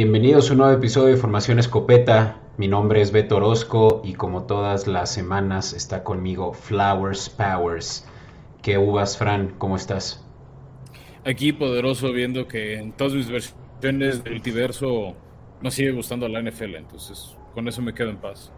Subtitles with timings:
[0.00, 2.40] Bienvenidos a un nuevo episodio de Formación Escopeta.
[2.56, 8.06] Mi nombre es Beto Orozco y como todas las semanas está conmigo Flowers Powers.
[8.62, 9.56] ¿Qué uvas, Fran?
[9.58, 10.24] ¿Cómo estás?
[11.24, 15.16] Aquí poderoso viendo que en todas mis versiones del multiverso
[15.60, 18.52] no sigue gustando la NFL, entonces con eso me quedo en paz.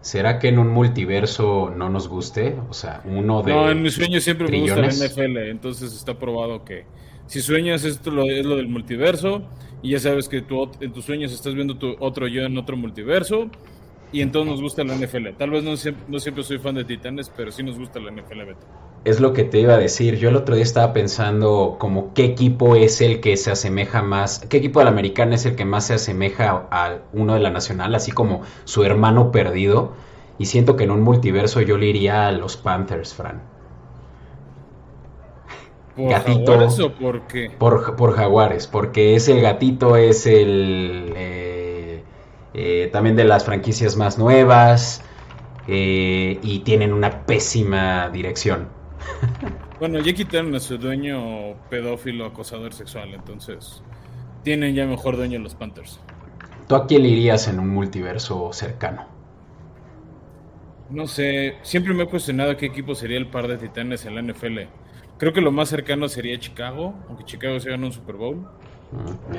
[0.00, 2.56] ¿Será que en un multiverso no nos guste?
[2.68, 3.52] O sea, uno de.
[3.52, 6.86] No, en mis sueños siempre me gusta la NFL, entonces está probado que
[7.28, 9.48] si sueñas esto es lo del multiverso
[9.86, 12.76] y ya sabes que tú, en tus sueños estás viendo tu otro yo en otro
[12.76, 13.48] multiverso
[14.10, 15.28] y entonces nos gusta la NFL.
[15.38, 18.66] Tal vez no siempre, soy fan de Titanes, pero sí nos gusta la NFL, Beto.
[19.04, 20.16] Es lo que te iba a decir.
[20.16, 24.40] Yo el otro día estaba pensando como qué equipo es el que se asemeja más,
[24.48, 27.50] qué equipo de la americana es el que más se asemeja a uno de la
[27.50, 29.92] nacional, así como su hermano perdido.
[30.36, 33.55] Y siento que en un multiverso yo le iría a los Panthers, Fran.
[35.96, 37.50] ¿Por Jaguares o por qué?
[37.58, 41.12] Por, Jaguares, porque es el gatito, es el...
[41.16, 42.02] Eh,
[42.52, 45.02] eh, también de las franquicias más nuevas
[45.68, 48.68] eh, y tienen una pésima dirección.
[49.78, 53.82] Bueno, ya quitaron a su dueño pedófilo, acosador sexual, entonces
[54.42, 56.00] tienen ya mejor dueño los Panthers.
[56.66, 59.06] ¿Tú a quién irías en un multiverso cercano?
[60.88, 64.22] No sé, siempre me he cuestionado qué equipo sería el par de titanes en la
[64.22, 64.60] NFL.
[65.18, 68.36] Creo que lo más cercano sería Chicago, aunque Chicago se ganó un Super Bowl.
[68.92, 69.36] Mm,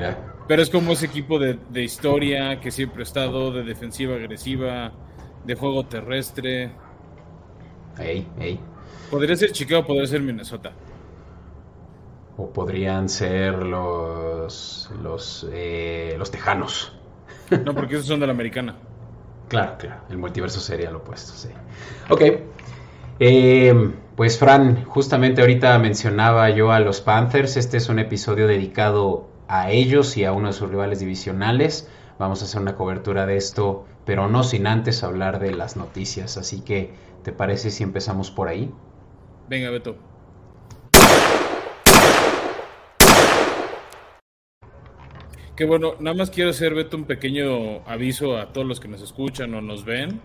[0.48, 4.92] Pero es como ese equipo de, historia que siempre ha estado, de defensiva agresiva,
[5.46, 6.72] de juego terrestre.
[8.00, 8.60] Ey, ey.
[9.12, 10.72] Podría ser Chicago, podría ser Minnesota.
[12.38, 16.94] O podrían ser los los eh, los Tejanos.
[17.64, 18.76] No, porque esos son de la americana.
[19.48, 20.02] Claro, claro.
[20.10, 21.48] El multiverso sería lo opuesto, sí.
[22.10, 22.22] Ok.
[23.20, 23.74] Eh,
[24.18, 29.70] pues Fran, justamente ahorita mencionaba yo a los Panthers, este es un episodio dedicado a
[29.70, 31.88] ellos y a uno de sus rivales divisionales.
[32.18, 36.38] Vamos a hacer una cobertura de esto, pero no sin antes hablar de las noticias.
[36.38, 38.72] Así que, ¿te parece si empezamos por ahí?
[39.50, 39.96] Venga, Beto.
[45.56, 49.04] Que bueno, nada más quiero hacer, Beto, un pequeño aviso a todos los que nos
[49.04, 50.22] escuchan o nos ven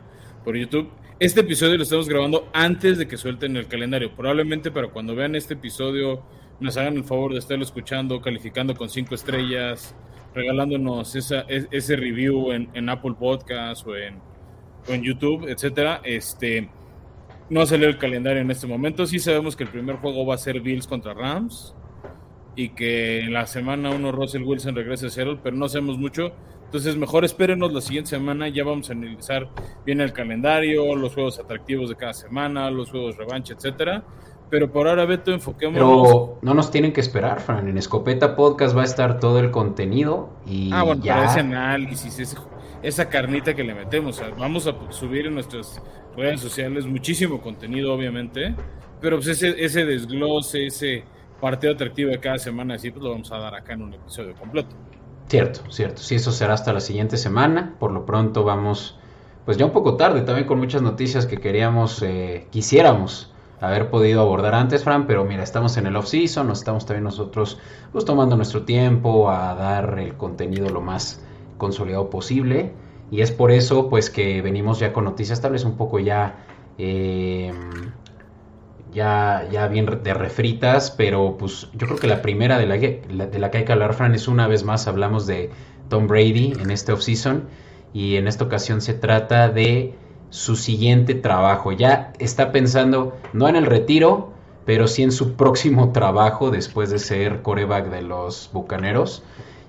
[0.47, 0.89] por YouTube.
[1.23, 4.13] Este episodio lo estamos grabando antes de que suelten el calendario.
[4.13, 6.21] Probablemente para cuando vean este episodio
[6.59, 9.95] nos hagan el favor de estarlo escuchando, calificando con cinco estrellas,
[10.35, 14.19] regalándonos esa, ese review en, Apple Podcast o en,
[14.89, 16.01] en YouTube, etcétera.
[16.03, 16.69] Este,
[17.49, 19.07] no salió el calendario en este momento.
[19.07, 21.73] Sí sabemos que el primer juego va a ser Bills contra Rams
[22.57, 26.33] y que en la semana uno Russell Wilson regresa a Seattle, pero no sabemos mucho.
[26.73, 28.49] Entonces, mejor espérenos la siguiente semana.
[28.49, 29.47] Ya vamos a analizar
[29.85, 34.03] bien el calendario, los juegos atractivos de cada semana, los juegos revancha, etcétera.
[34.49, 36.09] Pero por ahora, Beto, enfoquémonos.
[36.09, 37.69] Pero no nos tienen que esperar, Fran.
[37.69, 40.71] En Escopeta Podcast va a estar todo el contenido y.
[40.73, 41.27] Ah, bueno, ya...
[41.27, 42.39] ese análisis,
[42.83, 44.23] esa carnita que le metemos.
[44.39, 45.79] vamos a subir en nuestras
[46.17, 48.55] redes sociales muchísimo contenido, obviamente.
[48.99, 51.05] Pero pues ese, ese desglose, ese
[51.39, 54.33] partido atractivo de cada semana, así pues lo vamos a dar acá en un episodio
[54.37, 54.75] completo.
[55.29, 56.03] Cierto, cierto.
[56.03, 57.75] Sí, eso será hasta la siguiente semana.
[57.79, 58.99] Por lo pronto vamos,
[59.45, 64.21] pues ya un poco tarde, también con muchas noticias que queríamos, eh, quisiéramos haber podido
[64.21, 67.59] abordar antes, Fran, pero mira, estamos en el off-season, nos estamos también nosotros
[67.93, 71.25] pues tomando nuestro tiempo a dar el contenido lo más
[71.59, 72.73] consolidado posible.
[73.11, 76.45] Y es por eso, pues, que venimos ya con noticias tal vez un poco ya...
[76.79, 77.53] Eh,
[78.93, 83.39] ya, ya bien de refritas, pero pues yo creo que la primera de la, de
[83.39, 85.51] la que hay que hablar, Fran, es una vez más hablamos de
[85.89, 87.45] Tom Brady en este offseason
[87.93, 89.95] y en esta ocasión se trata de
[90.31, 91.73] su siguiente trabajo.
[91.73, 94.33] Ya está pensando no en el retiro,
[94.65, 99.23] pero sí en su próximo trabajo después de ser coreback de los Bucaneros.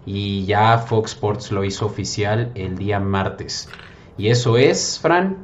[0.05, 3.69] Y ya Fox Sports lo hizo oficial el día martes.
[4.17, 5.37] Y eso es, Fran,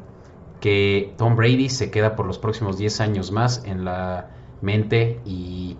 [0.59, 4.29] que Tom Brady se queda por los próximos 10 años más en la
[4.61, 5.77] mente y,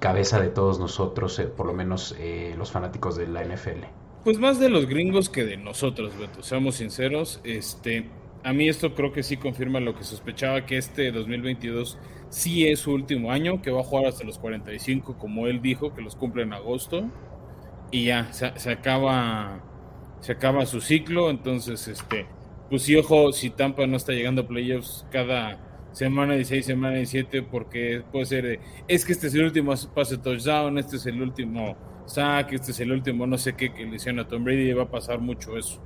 [0.00, 3.84] cabeza de todos nosotros, eh, por lo menos eh, los fanáticos de la NFL.
[4.24, 7.40] Pues más de los gringos que de nosotros, Beto, seamos sinceros.
[7.44, 8.10] Este,
[8.42, 11.98] a mí esto creo que sí confirma lo que sospechaba, que este 2022
[12.28, 15.94] sí es su último año, que va a jugar hasta los 45, como él dijo,
[15.94, 17.04] que los cumple en agosto.
[17.90, 19.62] Y ya, se, se acaba
[20.24, 22.26] se acaba su ciclo, entonces este
[22.74, 25.60] pues sí, ojo, si Tampa no está llegando a playoffs cada
[25.92, 29.72] semana y seis, semana y siete, porque puede ser, es que este es el último
[29.94, 33.86] pase touchdown, este es el último sack, este es el último no sé qué que
[33.86, 35.80] le hicieron a Tom Brady va a pasar mucho eso.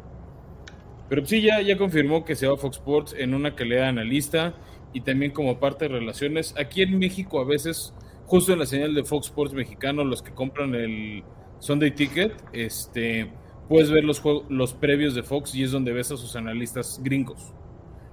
[1.11, 4.55] Pero sí, ya, ya confirmó que se va a Fox Sports en una calidad analista
[4.94, 6.55] y también como parte de relaciones.
[6.58, 7.93] Aquí en México a veces,
[8.25, 11.23] justo en la señal de Fox Sports mexicano, los que compran el
[11.58, 13.31] Sunday Ticket, este,
[13.68, 17.52] puedes ver los, los previos de Fox y es donde ves a sus analistas gringos.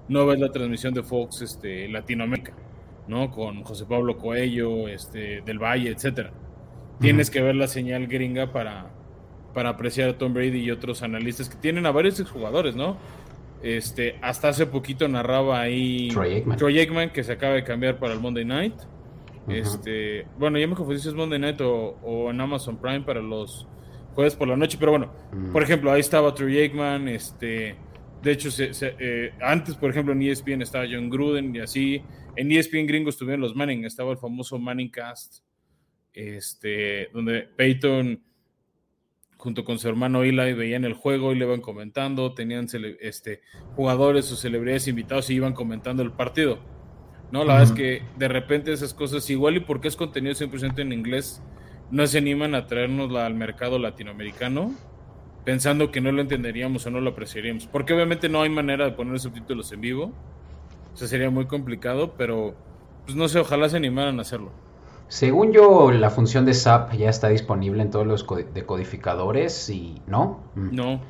[0.07, 2.53] No ves la transmisión de Fox este, Latinoamérica,
[3.07, 3.31] ¿no?
[3.31, 6.31] Con José Pablo Coello, este, del Valle, etcétera.
[6.99, 8.91] Tienes que ver la señal gringa para,
[9.53, 12.97] para apreciar a Tom Brady y otros analistas que tienen a varios exjugadores, ¿no?
[13.63, 17.09] Este, hasta hace poquito narraba ahí Troy Aikman.
[17.09, 18.75] que se acaba de cambiar para el Monday Night.
[19.47, 23.67] Este, bueno, ya me confundí si es Monday Night o, en Amazon Prime para los
[24.15, 25.13] jueves por la noche, pero bueno,
[25.51, 27.75] por ejemplo, ahí estaba Troy Aikman, este,
[28.23, 32.01] de hecho, eh, antes, por ejemplo, en ESPN estaba John Gruden y así,
[32.35, 35.43] en ESPN gringos estuvieron los Manning, estaba el famoso Manning Cast,
[36.13, 38.21] este, donde Peyton
[39.37, 42.67] junto con su hermano Eli veían el juego y le iban comentando, tenían
[42.99, 43.41] este,
[43.75, 46.57] jugadores o celebridades invitados y iban comentando el partido.
[47.31, 50.79] No, la verdad es que de repente esas cosas, igual y porque es contenido 100%
[50.79, 51.43] en inglés,
[51.91, 54.71] no se animan a traernos al mercado latinoamericano
[55.43, 57.67] pensando que no lo entenderíamos o no lo apreciaríamos.
[57.67, 60.11] Porque obviamente no hay manera de poner subtítulos en vivo.
[60.93, 62.55] O sea, sería muy complicado, pero
[63.05, 64.51] pues no sé, ojalá se animaran a hacerlo.
[65.07, 70.43] Según yo, la función de SAP ya está disponible en todos los decodificadores y no.
[70.55, 70.75] Mm.
[70.75, 71.01] No.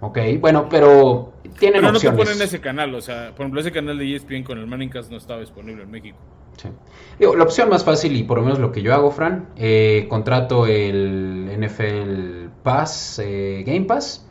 [0.00, 2.18] Ok, bueno, pero tienen pero opciones.
[2.18, 4.66] no te ponen ese canal, o sea, por ejemplo, ese canal de ESPN con el
[4.66, 6.18] Manningcast no estaba disponible en México.
[7.18, 10.66] La opción más fácil y por lo menos lo que yo hago, Fran, eh, contrato
[10.66, 14.26] el NFL Pass, eh, Game Pass,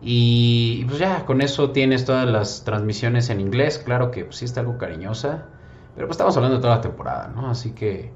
[0.00, 4.44] y pues ya, con eso tienes todas las transmisiones en inglés, claro que pues, sí
[4.44, 5.46] está algo cariñosa,
[5.94, 7.50] pero pues estamos hablando de toda la temporada, ¿no?
[7.50, 8.10] Así que,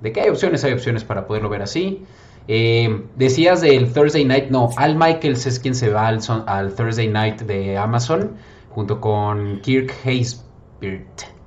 [0.00, 2.04] de qué hay opciones, hay opciones para poderlo ver así.
[2.48, 7.08] Eh, decías del Thursday Night, no, Al Michaels es quien se va al, al Thursday
[7.08, 8.36] Night de Amazon,
[8.70, 11.37] junto con Kirk Haysbert.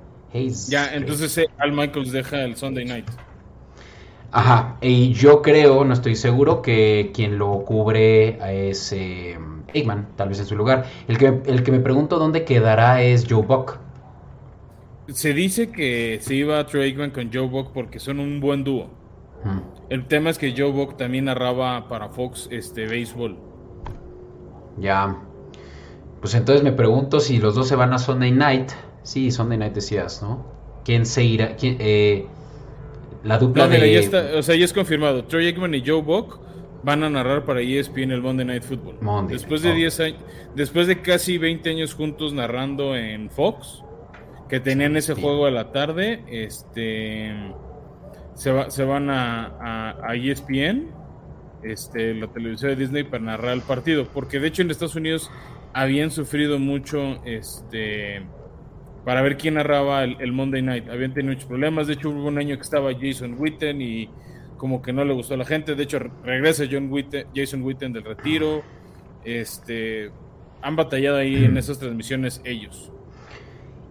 [0.68, 3.08] Ya, entonces eh, Al Michaels deja el Sunday Night.
[4.30, 8.38] Ajá, y yo creo, no estoy seguro, que quien lo cubre
[8.68, 9.38] es eh,
[9.74, 10.86] Eggman, tal vez en su lugar.
[11.06, 13.78] El que, el que me pregunto dónde quedará es Joe Buck.
[15.08, 18.88] Se dice que se iba Troy Aikman con Joe Buck porque son un buen dúo.
[19.90, 23.36] El tema es que Joe Buck también narraba para Fox este béisbol.
[24.78, 25.18] Ya.
[26.20, 28.70] Pues entonces me pregunto si los dos se van a Sunday Night.
[29.02, 30.46] Sí, Sunday Night decías, ¿no?
[30.84, 31.56] ¿Quién se irá?
[31.60, 32.26] Eh,
[33.24, 33.92] la dupla de...
[33.92, 35.24] ya está, o sea, ya es confirmado.
[35.24, 36.40] Troy Aikman y Joe Buck
[36.82, 39.28] van a narrar para ESPN el Monday Night Football.
[39.28, 40.20] después de 10 años,
[40.54, 43.82] después de casi 20 años juntos narrando en Fox,
[44.48, 47.32] que tenían ese juego a la tarde, este
[48.34, 50.88] se, se van a, a, ESPN,
[51.62, 54.06] este, la televisión de Disney, para narrar el partido.
[54.12, 55.30] Porque de hecho en Estados Unidos
[55.72, 58.22] habían sufrido mucho este
[59.04, 60.88] para ver quién narraba el, Monday Night.
[60.88, 61.86] Habían tenido muchos problemas.
[61.86, 64.08] De hecho, hubo un año que estaba Jason Witten y
[64.56, 65.74] como que no le gustó a la gente.
[65.74, 66.90] De hecho, regresa John
[67.34, 68.62] Jason Witten del retiro.
[69.24, 70.10] Este,
[70.62, 72.92] han batallado ahí en esas transmisiones ellos.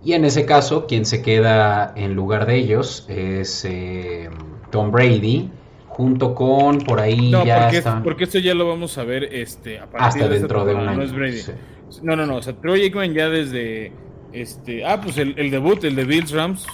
[0.03, 4.29] Y en ese caso, quien se queda en lugar de ellos es eh,
[4.71, 5.51] Tom Brady,
[5.87, 9.77] junto con por ahí no, ya porque, porque esto ya lo vamos a ver este,
[9.77, 10.97] a Hasta dentro de un año.
[10.97, 11.41] No, es Brady.
[12.01, 12.37] no, no, no.
[12.37, 13.91] O sea, Troy Aikman ya desde.
[14.33, 16.65] Este Ah, pues el, debut, el de Bills Rams,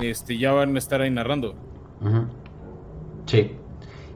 [0.00, 1.54] este, ya van a estar ahí narrando.
[3.26, 3.52] Sí.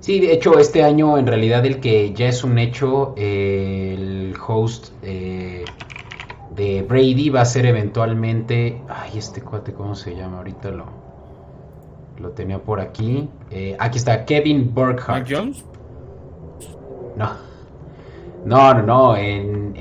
[0.01, 4.93] Sí, de hecho, este año en realidad el que ya es un hecho, el host.
[5.03, 5.65] Eh,
[6.55, 8.81] de Brady va a ser eventualmente.
[8.89, 10.39] Ay, este cuate, ¿cómo se llama?
[10.39, 10.87] Ahorita lo,
[12.19, 13.29] lo tenía por aquí.
[13.51, 15.31] Eh, aquí está, Kevin Burkhardt.
[15.31, 15.65] Jones?
[17.17, 17.31] No.
[18.45, 19.17] No, no, no.
[19.17, 19.75] En,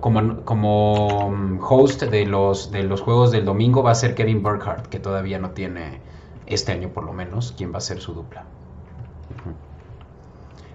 [0.00, 4.42] como, como um, host de los, de los juegos del domingo va a ser Kevin
[4.42, 6.00] Burkhardt, que todavía no tiene,
[6.46, 8.44] este año por lo menos, quién va a ser su dupla.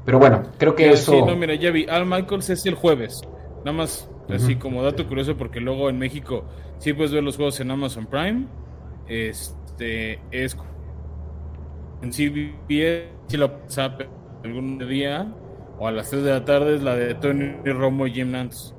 [0.05, 1.13] Pero bueno, creo que eso.
[1.13, 1.87] Sí, no, mira, ya vi.
[1.89, 3.21] Al Michaels es el jueves.
[3.63, 6.45] Nada más Así como dato curioso, porque luego en México
[6.79, 8.47] sí puedes ver los juegos en Amazon Prime.
[9.07, 10.57] Este es
[12.01, 14.01] en CBS, si lo WhatsApp
[14.43, 15.31] algún día
[15.77, 18.73] o a las 3 de la tarde es la de Tony Romo y Jim Nance.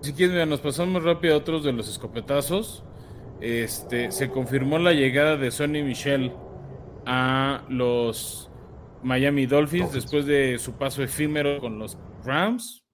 [0.00, 2.84] Si quieren, nos pasamos rápido a otros de los escopetazos.
[3.40, 6.32] Este, se confirmó la llegada de Sonny Michel
[7.06, 8.50] a los
[9.02, 12.84] Miami Dolphins, después de su paso efímero con los Rams.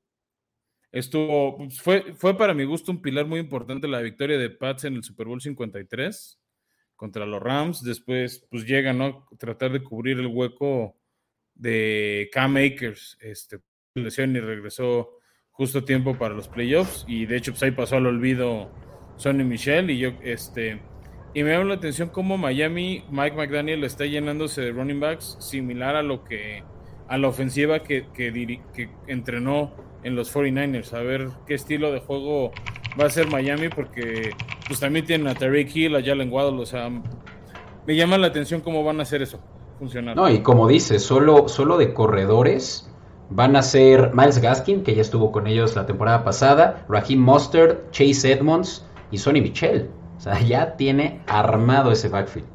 [0.93, 4.85] Estuvo, pues, fue, fue para mi gusto un pilar muy importante la victoria de Pats
[4.85, 6.39] en el Super Bowl 53
[6.97, 7.83] contra los Rams.
[7.83, 9.27] Después, pues llega, ¿no?
[9.39, 10.97] Tratar de cubrir el hueco
[11.55, 13.61] de Cam Akers, este,
[13.95, 15.19] lesión y regresó
[15.51, 17.05] justo tiempo para los playoffs.
[17.09, 18.71] Y de hecho, pues ahí pasó al olvido
[19.17, 19.91] Sonny Michel.
[19.91, 20.81] Y yo, este,
[21.35, 25.97] Y me llama la atención cómo Miami, Mike McDaniel está llenándose de running backs similar
[25.97, 26.65] a lo que
[27.09, 28.33] a la ofensiva que, que,
[28.75, 30.93] que entrenó en los 49ers.
[30.93, 32.53] A ver qué estilo de juego
[33.01, 34.31] va a ser Miami, porque
[34.67, 36.91] pues también tienen a Tariq Hill, a Jalen Waddle, o sea,
[37.87, 39.41] me llama la atención cómo van a hacer eso
[39.79, 40.17] funcionar.
[40.17, 42.91] No, y como dices, solo, solo de corredores
[43.31, 47.91] van a ser Miles Gaskin, que ya estuvo con ellos la temporada pasada, Raheem Mostert,
[47.91, 49.91] Chase Edmonds y Sonny Michel.
[50.17, 52.49] O sea, ya tiene armado ese backfield.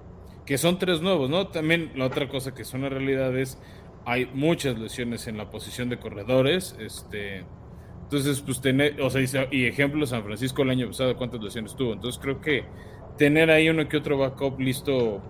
[0.45, 1.47] Que son tres nuevos, ¿no?
[1.47, 3.57] También la otra cosa que es una realidad es
[4.05, 6.75] hay muchas lesiones en la posición de corredores.
[6.79, 7.45] Este,
[8.11, 11.93] entonces, pues tener, o sea, y ejemplo, San Francisco el año pasado, ¿cuántas lesiones tuvo?
[11.93, 12.65] Entonces creo que
[13.17, 15.21] tener ahí uno que otro backup listo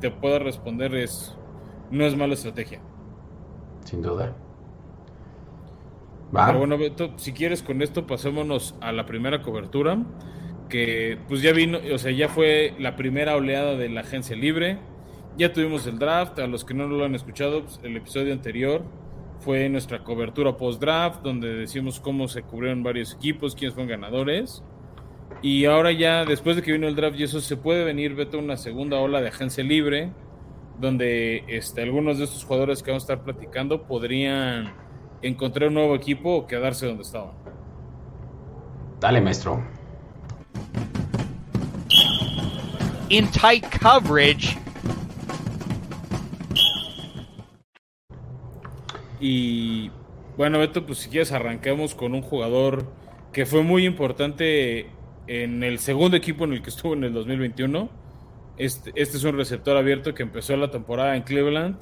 [0.00, 1.36] te pueda responder es
[1.90, 2.80] no es mala estrategia.
[3.84, 4.34] Sin duda.
[6.32, 9.98] Pero bueno, Beto, si quieres con esto pasémonos a la primera cobertura,
[10.70, 14.78] que pues ya vino, o sea, ya fue la primera oleada de la agencia libre,
[15.36, 18.82] ya tuvimos el draft, a los que no lo han escuchado, pues, el episodio anterior
[19.40, 24.62] fue nuestra cobertura post-draft, donde decimos cómo se cubrieron varios equipos, quiénes fueron ganadores.
[25.42, 28.38] Y ahora ya, después de que vino el draft y eso, se puede venir, Beto,
[28.38, 30.12] una segunda ola de agencia libre,
[30.78, 34.72] donde este, algunos de estos jugadores que vamos a estar platicando podrían
[35.22, 37.32] encontrar un nuevo equipo o quedarse donde estaban.
[39.00, 39.62] Dale, maestro.
[43.08, 44.58] In tight coverage.
[49.20, 49.90] Y
[50.36, 52.90] bueno, Beto, pues si quieres arranquemos con un jugador
[53.32, 54.88] que fue muy importante
[55.26, 58.00] en el segundo equipo en el que estuvo en el 2021
[58.60, 61.76] este, este, es un receptor abierto que empezó la temporada en Cleveland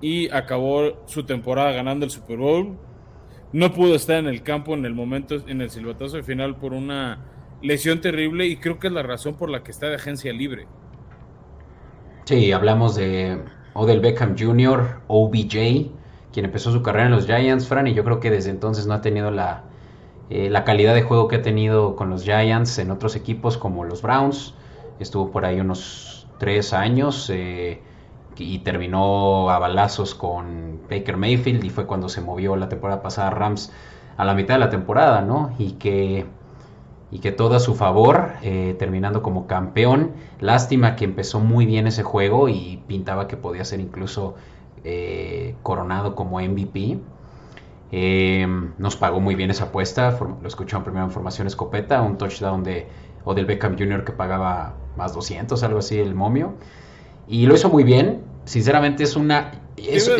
[0.00, 2.78] y acabó su temporada ganando el Super Bowl.
[3.52, 6.74] No pudo estar en el campo en el momento, en el silbatazo de final por
[6.74, 7.26] una
[7.60, 10.68] lesión terrible y creo que es la razón por la que está de agencia libre.
[12.24, 13.40] Sí, hablamos de
[13.74, 15.90] Odell Beckham Jr., OBJ,
[16.32, 18.94] quien empezó su carrera en los Giants, Fran, y yo creo que desde entonces no
[18.94, 19.64] ha tenido la,
[20.30, 23.84] eh, la calidad de juego que ha tenido con los Giants en otros equipos como
[23.84, 24.54] los Browns.
[24.98, 27.82] Estuvo por ahí unos tres años eh,
[28.36, 33.30] y terminó a balazos con Baker Mayfield y fue cuando se movió la temporada pasada
[33.30, 33.72] Rams
[34.16, 35.52] a la mitad de la temporada, ¿no?
[35.58, 36.26] Y que,
[37.10, 40.12] y que todo a su favor, eh, terminando como campeón.
[40.40, 44.34] Lástima que empezó muy bien ese juego y pintaba que podía ser incluso
[44.84, 46.98] eh, coronado como MVP.
[48.78, 52.86] nos pagó muy bien esa apuesta, lo escucharon primero en formación escopeta, un touchdown de
[53.24, 54.04] Odell Beckham Jr.
[54.04, 56.54] que pagaba más 200, algo así, el momio.
[57.28, 58.22] Y lo hizo muy bien.
[58.44, 59.52] Sinceramente es una...
[59.76, 60.10] Es,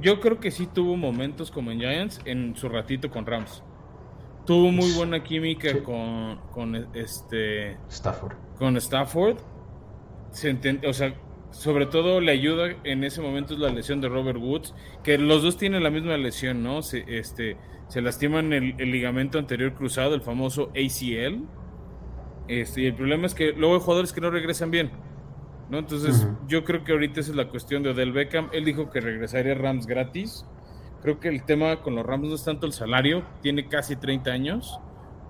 [0.00, 3.62] Yo creo que sí tuvo momentos como en Giants en su ratito con Rams.
[4.46, 7.76] Tuvo muy buena química con, con este...
[7.88, 8.34] Stafford.
[8.58, 9.36] Con Stafford.
[10.30, 11.14] Se o sea,
[11.50, 15.42] sobre todo le ayuda en ese momento es la lesión de Robert Woods, que los
[15.42, 16.82] dos tienen la misma lesión, ¿no?
[16.82, 17.56] Se, este,
[17.88, 21.44] se lastiman el, el ligamento anterior cruzado, el famoso ACL
[22.48, 24.90] este, y el problema es que luego hay jugadores que no regresan bien.
[25.68, 25.78] ¿no?
[25.78, 28.48] Entonces, yo creo que ahorita esa es la cuestión de Odell Beckham.
[28.52, 30.46] Él dijo que regresaría a Rams gratis.
[31.02, 34.30] Creo que el tema con los Rams no es tanto el salario, tiene casi 30
[34.30, 34.80] años.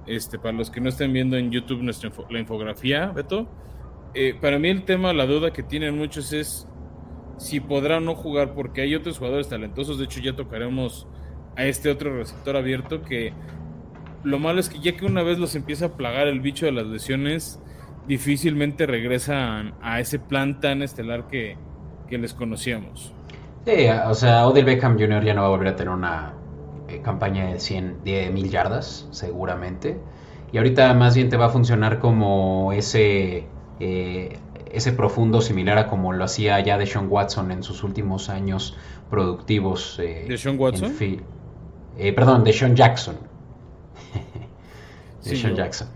[0.07, 3.49] Este, para los que no estén viendo en YouTube nuestra la infografía, Beto,
[4.17, 6.67] eh, para mí el tema, la duda que tienen muchos es
[7.37, 9.99] si podrá o no jugar, porque hay otros jugadores talentosos.
[9.99, 11.07] De hecho, ya tocaremos
[11.55, 13.33] a este otro receptor abierto que
[14.25, 16.73] lo malo es que ya que una vez los empieza a plagar el bicho de
[16.73, 17.61] las lesiones,
[18.09, 21.57] difícilmente regresan a ese plan tan estelar que,
[22.11, 23.13] les conocíamos.
[23.67, 25.25] Sí, o sea, Odell Beckham Jr.
[25.25, 26.35] ya no va a volver a tener una
[26.89, 29.99] eh, campaña de 100, de mil yardas, seguramente.
[30.53, 33.47] Y ahorita más bien te va a funcionar como ese,
[33.81, 34.39] eh,
[34.71, 38.77] ese profundo similar a como lo hacía ya de Sean Watson en sus últimos años
[39.11, 39.99] productivos.
[39.99, 40.95] Eh, ¿De Sean Watson?
[42.15, 43.17] perdón, de Sean Jackson
[45.25, 45.89] de Sean Jackson.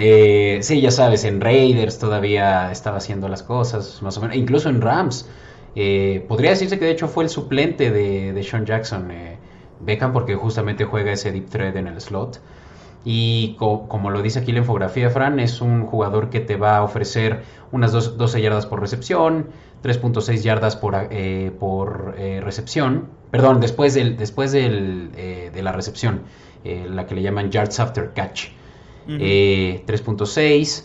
[0.00, 4.68] Eh, sí, ya sabes, en Raiders todavía estaba haciendo las cosas, más o menos, incluso
[4.68, 5.28] en Rams.
[5.74, 9.38] Eh, podría decirse que de hecho fue el suplente de, Sean Jackson, eh,
[9.80, 12.40] Beckham, porque justamente juega ese deep thread en el slot.
[13.04, 16.82] Y como lo dice aquí la infografía, Fran, es un jugador que te va a
[16.82, 19.48] ofrecer unas 12 yardas por recepción,
[19.82, 21.08] 3.6 yardas por,
[21.58, 26.22] por recepción, perdón, después, del, después del, de la recepción
[26.64, 28.48] eh, la que le llaman Yards After Catch.
[29.06, 30.84] 3.6.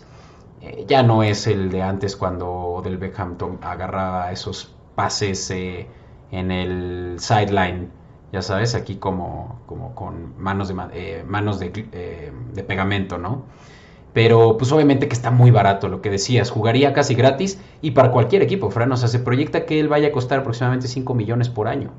[0.61, 6.51] Eh, eh, ya no es el de antes cuando Del Beckham agarraba esos pases en
[6.51, 7.89] el sideline,
[8.33, 11.69] ya sabes, aquí como, como con manos de, manos de,
[12.67, 13.45] pegamento, ¿no?
[14.11, 18.09] Pero pues obviamente que está muy barato lo que decías, jugaría casi gratis y para
[18.09, 21.49] cualquier equipo, Fran, o sea, se proyecta que él vaya a costar aproximadamente 5 millones
[21.49, 21.91] por año.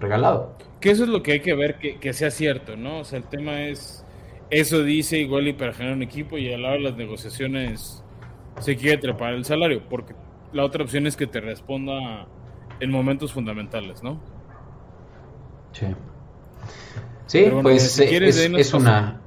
[0.00, 0.56] Regalado.
[0.80, 3.00] Que eso es lo que hay que ver que, que sea cierto, ¿no?
[3.00, 4.06] O sea, el tema es,
[4.48, 8.02] eso dice igual y para generar un equipo y a la hora de las negociaciones
[8.60, 10.14] se quiere trepar el salario, porque
[10.54, 12.26] la otra opción es que te responda
[12.80, 14.35] en momentos fundamentales, ¿no?
[15.78, 15.86] Sí.
[17.26, 19.20] Sí, pues eh, es, una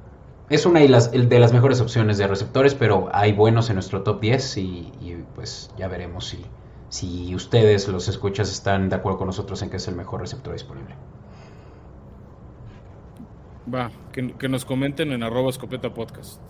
[0.50, 4.02] es una de las, de las mejores opciones de receptores, pero hay buenos en nuestro
[4.02, 4.92] top 10 y,
[5.36, 6.44] pues ya veremos si,
[6.88, 10.52] si ustedes, los escuchas, están de acuerdo con nosotros en que es el mejor receptor
[10.52, 10.96] disponible.
[13.72, 16.40] Va, que, nos comenten en arroba escopeta podcast.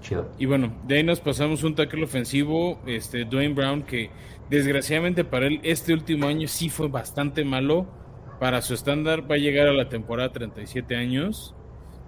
[0.00, 0.28] Chido.
[0.36, 4.10] Y bueno, de ahí nos pasamos un tackle ofensivo, este Dwayne Brown, que
[4.50, 7.86] desgraciadamente para él este último año sí fue bastante malo.
[8.38, 11.54] Para su estándar va a llegar a la temporada 37 años.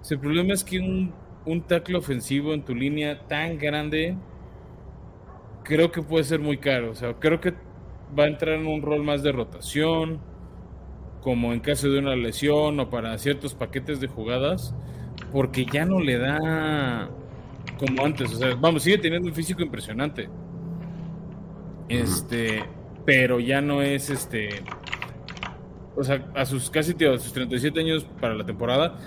[0.09, 1.13] El problema es que un,
[1.45, 4.17] un tackle ofensivo en tu línea tan grande
[5.63, 6.91] creo que puede ser muy caro.
[6.91, 7.53] O sea, creo que
[8.17, 10.19] va a entrar en un rol más de rotación,
[11.21, 14.75] como en caso de una lesión o para ciertos paquetes de jugadas,
[15.31, 17.09] porque ya no le da
[17.77, 18.33] como antes.
[18.33, 20.29] O sea, vamos, sigue teniendo un físico impresionante.
[21.89, 22.63] Este,
[23.05, 24.63] pero ya no es este.
[25.95, 28.97] O sea, a sus casi tío, a sus 37 años para la temporada,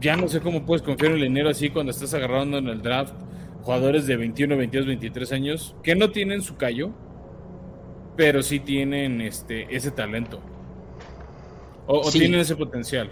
[0.00, 2.82] ya no sé cómo puedes confiar en el dinero así cuando estás agarrando en el
[2.82, 3.14] draft
[3.62, 6.90] jugadores de 21, 22, 23 años que no tienen su callo,
[8.16, 10.40] pero sí tienen este ese talento.
[11.88, 13.10] O, tienen ese potencial.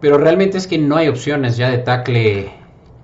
[0.00, 2.52] Pero realmente es que no hay opciones ya de tackle,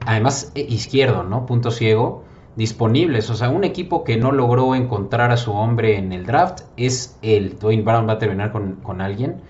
[0.01, 1.47] además eh, izquierdo, ¿no?
[1.47, 2.24] Punto ciego,
[2.57, 3.31] disponibles.
[3.31, 7.19] O sea, un equipo que no logró encontrar a su hombre en el draft es
[7.23, 9.41] el Dwayne Brown va a terminar con, con alguien,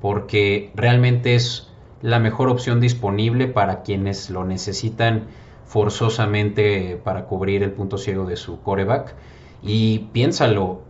[0.00, 1.68] porque realmente es
[2.02, 5.26] la mejor opción disponible para quienes lo necesitan
[5.66, 9.14] forzosamente para cubrir el punto ciego de su coreback.
[9.62, 10.82] Y piénsalo,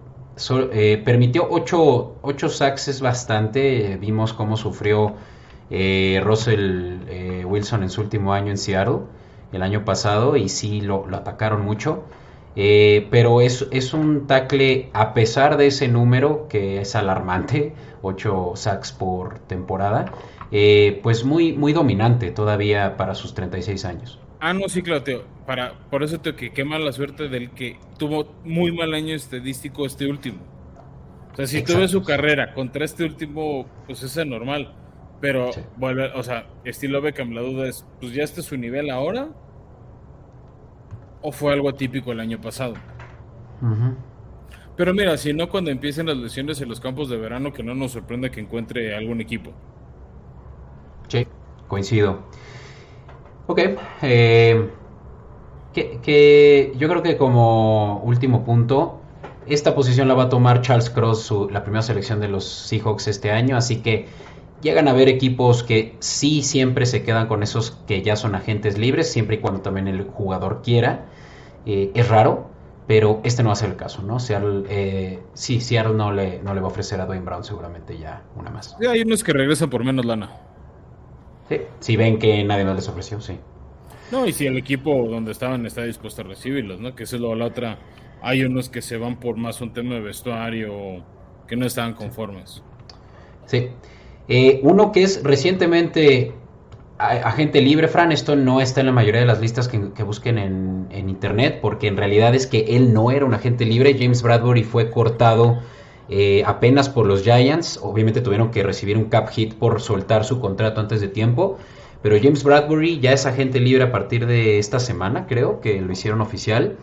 [0.72, 3.98] eh, permitió 8, ocho, sacks, es bastante.
[4.00, 5.14] vimos cómo sufrió
[5.68, 9.00] eh, Russell eh, Wilson en su último año en Seattle,
[9.52, 12.04] el año pasado, y sí lo, atacaron mucho.
[12.54, 18.92] pero es, es, un tackle, a pesar de ese número, que es alarmante, 8 sacks
[18.92, 20.12] por temporada,
[21.02, 24.18] pues muy, muy dominante todavía para sus 36 años.
[24.40, 25.24] Ah, no, sí, claro, Teo.
[25.46, 29.84] Para, por eso te que quema la suerte del que tuvo muy mal año estadístico
[29.84, 30.38] este último.
[31.32, 34.74] O sea, si tuve su carrera contra este último, pues es normal.
[35.20, 39.28] Pero vuelve, o sea, estilo Beckham, la duda es, pues ya está su nivel ahora.
[41.22, 42.74] ¿O fue algo atípico el año pasado?
[44.76, 47.74] Pero mira, si no, cuando empiecen las lesiones en los campos de verano, que no
[47.74, 49.52] nos sorprenda que encuentre algún equipo.
[51.09, 51.26] Sí,
[51.68, 52.20] coincido.
[53.46, 53.61] Ok.
[54.00, 54.70] Eh,
[55.74, 59.00] que, yo creo que como último punto,
[59.46, 63.30] esta posición la va a tomar Charles Cross, la primera selección de los Seahawks este
[63.30, 64.09] año, así que
[64.62, 68.78] llegan a ver equipos que sí siempre se quedan con esos que ya son agentes
[68.78, 71.06] libres, siempre y cuando también el jugador quiera.
[71.66, 72.50] Eh, es raro,
[72.86, 74.18] pero este no va a ser el caso, ¿no?
[74.18, 77.98] Seattle, eh, sí, Seattle no le, no le va a ofrecer a Dwayne Brown seguramente
[77.98, 78.76] ya una más.
[78.80, 80.30] Sí, hay unos que regresan por menos lana.
[81.48, 83.38] Sí, si ven que nadie más les ofreció, sí.
[84.10, 86.94] No, y si el equipo donde estaban está dispuesto a recibirlos, ¿no?
[86.94, 87.78] Que eso es lo, la otra.
[88.22, 91.04] Hay unos que se van por más un tema de vestuario
[91.46, 92.62] que no estaban conformes.
[93.46, 93.70] Sí.
[94.30, 96.32] Eh, uno que es recientemente
[96.98, 101.08] agente libre, Fran, esto no está en la mayoría de las listas que, busquen en,
[101.08, 103.96] internet, porque en realidad es que él no era un agente libre.
[103.98, 105.58] James Bradbury fue cortado
[106.08, 107.80] eh, apenas por los Giants.
[107.82, 111.58] Obviamente tuvieron que recibir un cap hit por soltar su contrato antes de tiempo.
[112.00, 115.92] Pero James Bradbury ya es agente libre a partir de esta semana, creo que lo
[115.92, 116.76] hicieron oficial.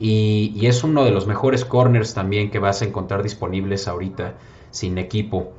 [0.00, 4.34] Y, es uno de los mejores corners también que vas a encontrar disponibles ahorita
[4.72, 5.52] sin equipo.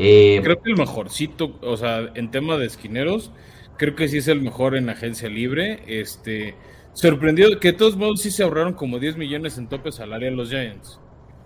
[0.00, 3.32] Eh, creo que el mejorcito, o sea, en tema de esquineros,
[3.76, 5.82] creo que sí es el mejor en agencia libre.
[5.88, 6.54] Este,
[6.92, 10.50] sorprendido que de todos modos sí se ahorraron como 10 millones en tope salarial los
[10.50, 11.00] Giants.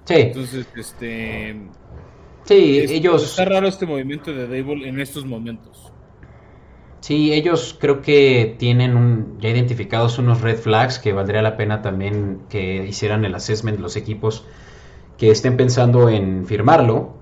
[0.04, 0.14] Sí.
[0.16, 1.56] Entonces, este.
[2.44, 3.24] Sí, ellos.
[3.24, 5.90] Está raro este movimiento de Dable en estos momentos.
[7.00, 11.82] Sí, ellos creo que tienen un, ya identificados unos red flags que valdría la pena
[11.82, 14.44] también que hicieran el assessment los equipos
[15.18, 17.21] que estén pensando en firmarlo.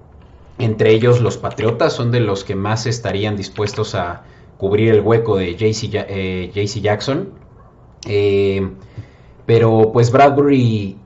[0.60, 4.22] Entre ellos los Patriotas son de los que más estarían dispuestos a
[4.58, 7.30] cubrir el hueco de JC, eh, Jackson.
[8.06, 8.70] Eh,
[9.46, 10.98] pero pues Bradbury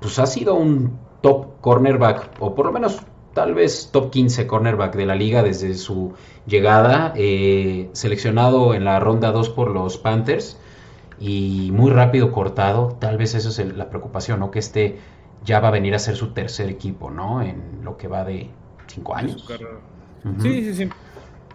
[0.00, 3.00] pues ha sido un top cornerback, o por lo menos
[3.32, 6.14] tal vez top 15 cornerback de la liga desde su
[6.46, 10.58] llegada, eh, seleccionado en la ronda 2 por los Panthers.
[11.18, 14.50] y muy rápido cortado, tal vez esa es la preocupación, ¿no?
[14.50, 14.98] Que este
[15.46, 17.40] ya va a venir a ser su tercer equipo, ¿no?
[17.40, 18.50] En lo que va de
[18.86, 19.46] cinco años.
[20.40, 20.88] Sí, sí, sí.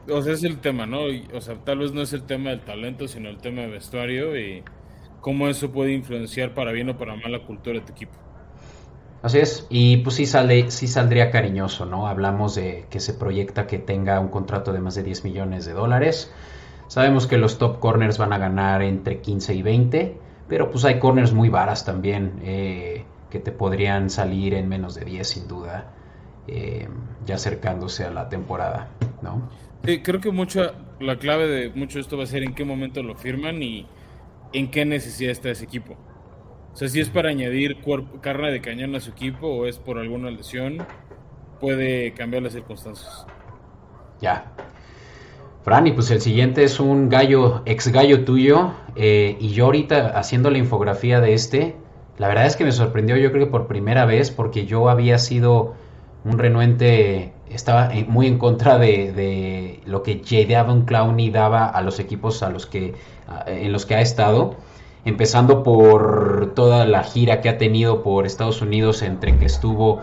[0.10, 1.02] O sea, es el tema, ¿no?
[1.34, 4.38] O sea, tal vez no es el tema del talento, sino el tema de vestuario
[4.38, 4.63] y
[5.22, 8.13] cómo eso puede influenciar para bien o para mal la cultura de tu equipo.
[9.22, 12.08] Así es, y pues sí, sale, sí saldría cariñoso, ¿no?
[12.08, 15.74] Hablamos de que se proyecta que tenga un contrato de más de 10 millones de
[15.74, 16.34] dólares.
[16.88, 20.17] Sabemos que los top corners van a ganar entre 15 y 20,
[20.48, 25.06] pero pues hay corners muy varas también eh, que te podrían salir en menos de
[25.06, 25.94] 10 sin duda,
[26.47, 26.88] eh,
[27.25, 28.89] ya acercándose a la temporada,
[29.21, 29.49] ¿no?
[29.86, 33.01] Sí, creo que mucha, la clave de mucho esto va a ser en qué momento
[33.01, 33.88] lo firman y
[34.54, 35.95] en qué necesidad está ese equipo.
[36.73, 37.77] O sea, si es para añadir
[38.21, 40.77] carne de cañón a su equipo o es por alguna lesión,
[41.60, 43.25] puede cambiar las circunstancias.
[44.21, 44.51] Ya.
[45.63, 50.49] Franny, pues el siguiente es un gallo, ex gallo tuyo, eh, y yo ahorita haciendo
[50.49, 51.75] la infografía de este,
[52.17, 55.17] la verdad es que me sorprendió yo creo que por primera vez, porque yo había
[55.19, 55.75] sido
[56.23, 60.60] un renuente, estaba muy en contra de, lo que J.
[60.60, 62.93] Avon Clowney daba a los equipos a los que,
[63.47, 64.55] en los que ha estado
[65.03, 70.01] empezando por toda la gira que ha tenido por Estados Unidos entre que estuvo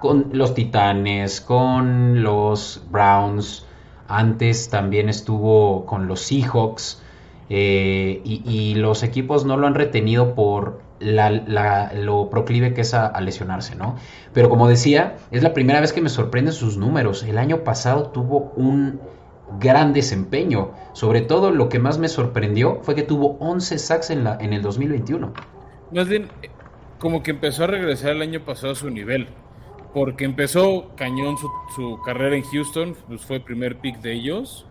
[0.00, 3.64] con los Titanes, con los Browns,
[4.08, 7.00] antes también estuvo con los Seahawks
[7.48, 13.20] eh, y, los equipos no lo han retenido por lo proclive que es a, a,
[13.20, 13.96] lesionarse, ¿no?
[14.32, 17.22] Pero como decía, es la primera vez que me sorprenden sus números.
[17.22, 19.00] El año pasado tuvo un
[19.58, 20.72] gran desempeño.
[20.92, 24.52] Sobre todo lo que más me sorprendió fue que tuvo 11 sacks en, la, en
[24.52, 25.32] el 2021.
[25.92, 26.28] Más bien,
[26.98, 29.28] como que empezó a regresar el año pasado a su nivel.
[29.92, 31.36] Porque empezó cañón
[31.74, 34.66] su, carrera en Houston, pues fue el primer pick de ellos.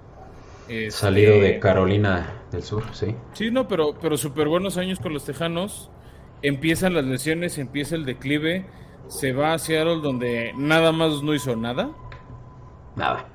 [0.69, 3.15] Este, Salido de Carolina del Sur, sí.
[3.33, 5.89] Sí, no, pero, pero súper buenos años con los Tejanos.
[6.41, 8.65] Empiezan las lesiones, empieza el declive.
[9.07, 11.91] Se va a Seattle donde nada más no hizo nada.
[12.95, 13.27] Nada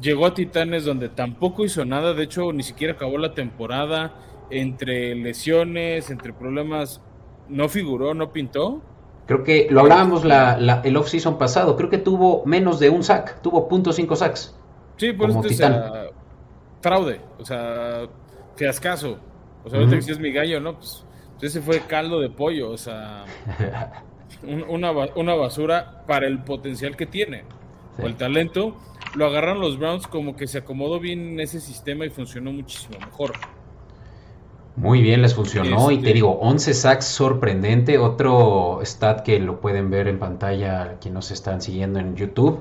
[0.00, 4.14] llegó a Titanes donde tampoco hizo nada, de hecho ni siquiera acabó la temporada,
[4.50, 7.00] entre lesiones, entre problemas,
[7.48, 8.82] no figuró, no pintó.
[9.26, 13.40] Creo que lo hablábamos la, el off-season pasado, creo que tuvo menos de un sack,
[13.40, 14.56] tuvo .5 sacks.
[14.96, 15.60] Sí, por eso es
[16.80, 18.06] fraude, o sea,
[18.56, 19.18] fiascazo.
[19.64, 20.74] O sea, ahorita que es mi gallo, ¿no?
[20.74, 21.06] Pues,
[21.40, 23.24] ese fue caldo de pollo, o sea,
[24.68, 27.44] una, una basura para el potencial que tiene,
[28.02, 28.76] o el talento
[29.14, 32.98] lo agarraron los Browns como que se acomodó bien en ese sistema y funcionó muchísimo
[32.98, 33.32] mejor.
[34.76, 35.90] Muy bien, les funcionó.
[35.92, 37.98] Y te este digo, 11 sacks sorprendente.
[37.98, 42.58] Otro stat que lo pueden ver en pantalla, quienes nos están siguiendo en YouTube,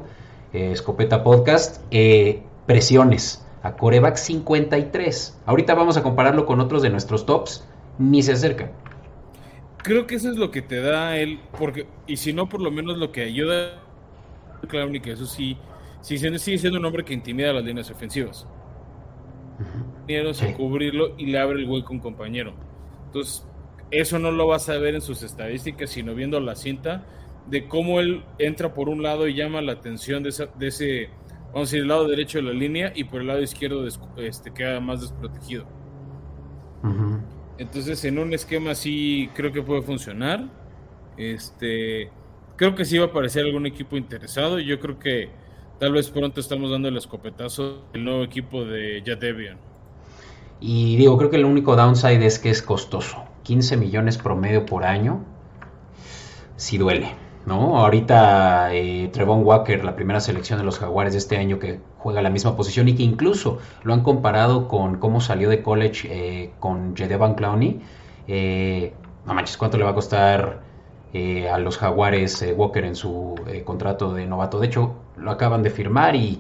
[0.53, 1.81] eh, Escopeta Podcast.
[1.89, 5.39] Eh, presiones a coreback 53.
[5.47, 7.67] Ahorita vamos a compararlo con otros de nuestros tops.
[7.97, 8.71] Ni se acerca.
[9.77, 12.71] Creo que eso es lo que te da él, porque, y si no, por lo
[12.71, 13.81] menos lo que ayuda
[14.63, 15.57] a Clowney, que eso sí,
[16.01, 18.47] sigue siendo un hombre que intimida a las líneas ofensivas.
[20.55, 22.53] Cubrirlo y le abre el hueco a un compañero.
[23.07, 23.45] Entonces,
[23.91, 27.05] eso no lo vas a ver en sus estadísticas, sino viendo la cinta
[27.47, 31.09] de cómo él entra por un lado y llama la atención de, ese,
[31.47, 33.85] vamos a decir, el lado derecho de la línea y por el lado izquierdo
[34.17, 35.65] este, queda más desprotegido.
[37.57, 40.45] Entonces, en un esquema así creo que puede funcionar.
[41.17, 42.09] Este,
[42.55, 44.59] creo que sí va a aparecer algún equipo interesado.
[44.59, 45.29] Yo creo que
[45.83, 49.57] Tal vez pronto estamos dando el escopetazo del nuevo equipo de Jadevian.
[50.61, 53.25] Y digo, creo que el único downside es que es costoso.
[53.43, 55.25] 15 millones promedio por año.
[56.55, 57.77] Sí duele, ¿no?
[57.79, 62.21] Ahorita eh, Trevon Walker, la primera selección de los Jaguares de este año que juega
[62.21, 66.51] la misma posición y que incluso lo han comparado con cómo salió de college eh,
[66.59, 67.81] con Jadevan Clowney.
[68.27, 68.93] Eh,
[69.25, 70.61] no manches, ¿cuánto le va a costar
[71.15, 74.59] eh, a los Jaguares eh, Walker en su eh, contrato de novato.
[74.59, 76.39] De hecho, lo acaban de firmar y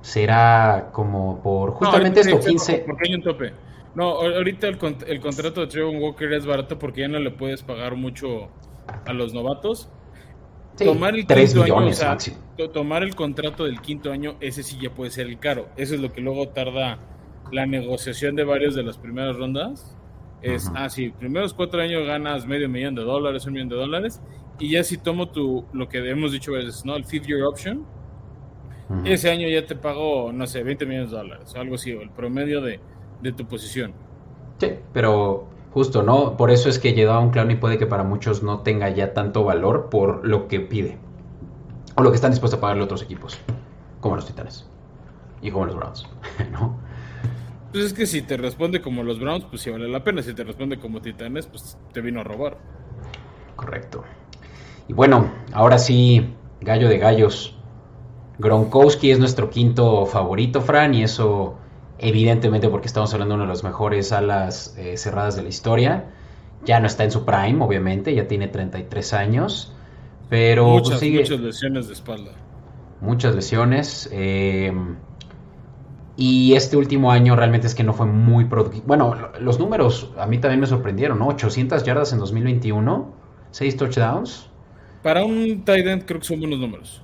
[0.00, 2.84] será como por justamente esto, 15.
[2.86, 3.52] Porque hay un tope.
[3.94, 7.62] No, ahorita el, el contrato de Trevor Walker es barato porque ya no le puedes
[7.62, 8.48] pagar mucho
[9.04, 9.90] a los novatos.
[10.84, 15.26] Tomar el quinto año, tomar el contrato del quinto año, ese sí ya puede ser
[15.26, 15.68] el caro.
[15.76, 16.98] Eso es lo que luego tarda
[17.52, 19.96] la negociación de varios de las primeras rondas
[20.42, 24.20] es, ah, sí, primeros cuatro años ganas medio millón de dólares, un millón de dólares,
[24.58, 26.96] y ya si tomo tu, lo que hemos dicho veces, ¿no?
[26.96, 27.84] El fifth year option,
[29.04, 32.10] ese año ya te pago, no sé, 20 millones de dólares, algo así, o el
[32.10, 32.78] promedio de,
[33.36, 33.92] tu posición.
[34.58, 36.38] Sí, pero justo, ¿no?
[36.38, 38.88] Por eso es que llegado a un clown y puede que para muchos no tenga
[38.88, 40.96] ya tanto valor por lo que pide,
[41.96, 43.36] o lo que están dispuestos a pagarle otros equipos,
[44.00, 44.66] como los Titanes
[45.42, 46.08] y como los Browns,
[46.50, 46.78] ¿no?
[47.72, 50.22] Pues es que si te responde como los Browns, pues sí vale la pena.
[50.22, 52.56] Si te responde como Titanes, pues te vino a robar.
[53.54, 54.02] Correcto.
[54.88, 57.54] Y bueno, ahora sí, gallo de gallos.
[58.38, 61.58] Gronkowski es nuestro quinto favorito, Fran, y eso
[61.98, 66.04] evidentemente porque estamos hablando de una de las mejores alas eh, cerradas de la historia.
[66.64, 69.72] Ya no está en su prime, obviamente, ya tiene 33 años,
[70.28, 71.20] pero pues, muchas, sigue...
[71.20, 72.32] muchas lesiones de espalda.
[73.00, 74.08] Muchas lesiones.
[74.12, 74.72] eh,
[76.16, 78.84] y este último año realmente es que no fue muy productivo.
[78.86, 81.28] Bueno, los números a mí también me sorprendieron, ¿no?
[81.28, 83.12] 800 yardas en 2021,
[83.50, 84.48] 6 touchdowns.
[85.02, 87.02] Para un tight end creo que son buenos números.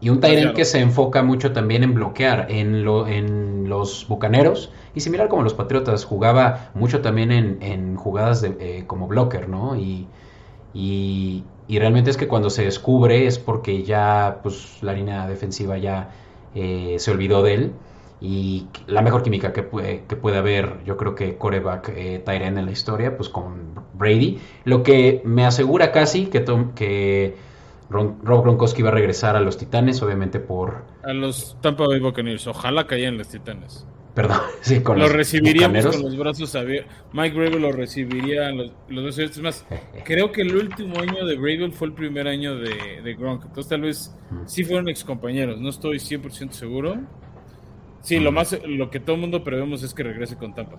[0.00, 4.70] Y un Tyrant que se enfoca mucho también en bloquear en, lo, en los bucaneros.
[4.94, 9.48] Y similar como los Patriotas, jugaba mucho también en, en jugadas de, eh, como blocker,
[9.48, 9.76] ¿no?
[9.76, 10.08] Y,
[10.74, 15.78] y, y realmente es que cuando se descubre es porque ya pues, la línea defensiva
[15.78, 16.10] ya
[16.54, 17.72] eh, se olvidó de él.
[18.18, 22.56] Y la mejor química que puede, que puede haber, yo creo que coreback eh, Tyrant
[22.56, 24.40] en la historia, pues con Brady.
[24.64, 27.36] Lo que me asegura casi que, Tom- que
[27.88, 30.84] Ron- Rob Gronkowski va a regresar a los Titanes, obviamente por...
[31.04, 32.46] A los Tampa Bay Buccaneers.
[32.46, 33.86] Ojalá caían los Titanes.
[34.14, 35.96] Perdón, sí, con lo los recibiríamos Bucaneros.
[35.96, 36.92] con los brazos abiertos.
[37.12, 39.36] Mike Bravel lo recibiría los, los abiertos.
[39.36, 39.66] Es más,
[40.04, 43.44] creo que el último año de Bravel fue el primer año de, de Gronk.
[43.44, 44.14] Entonces tal vez
[44.46, 45.60] sí fueron excompañeros.
[45.60, 46.96] No estoy 100% seguro.
[48.02, 50.76] Sí, lo más lo que todo el mundo prevemos es que regrese con Tampa.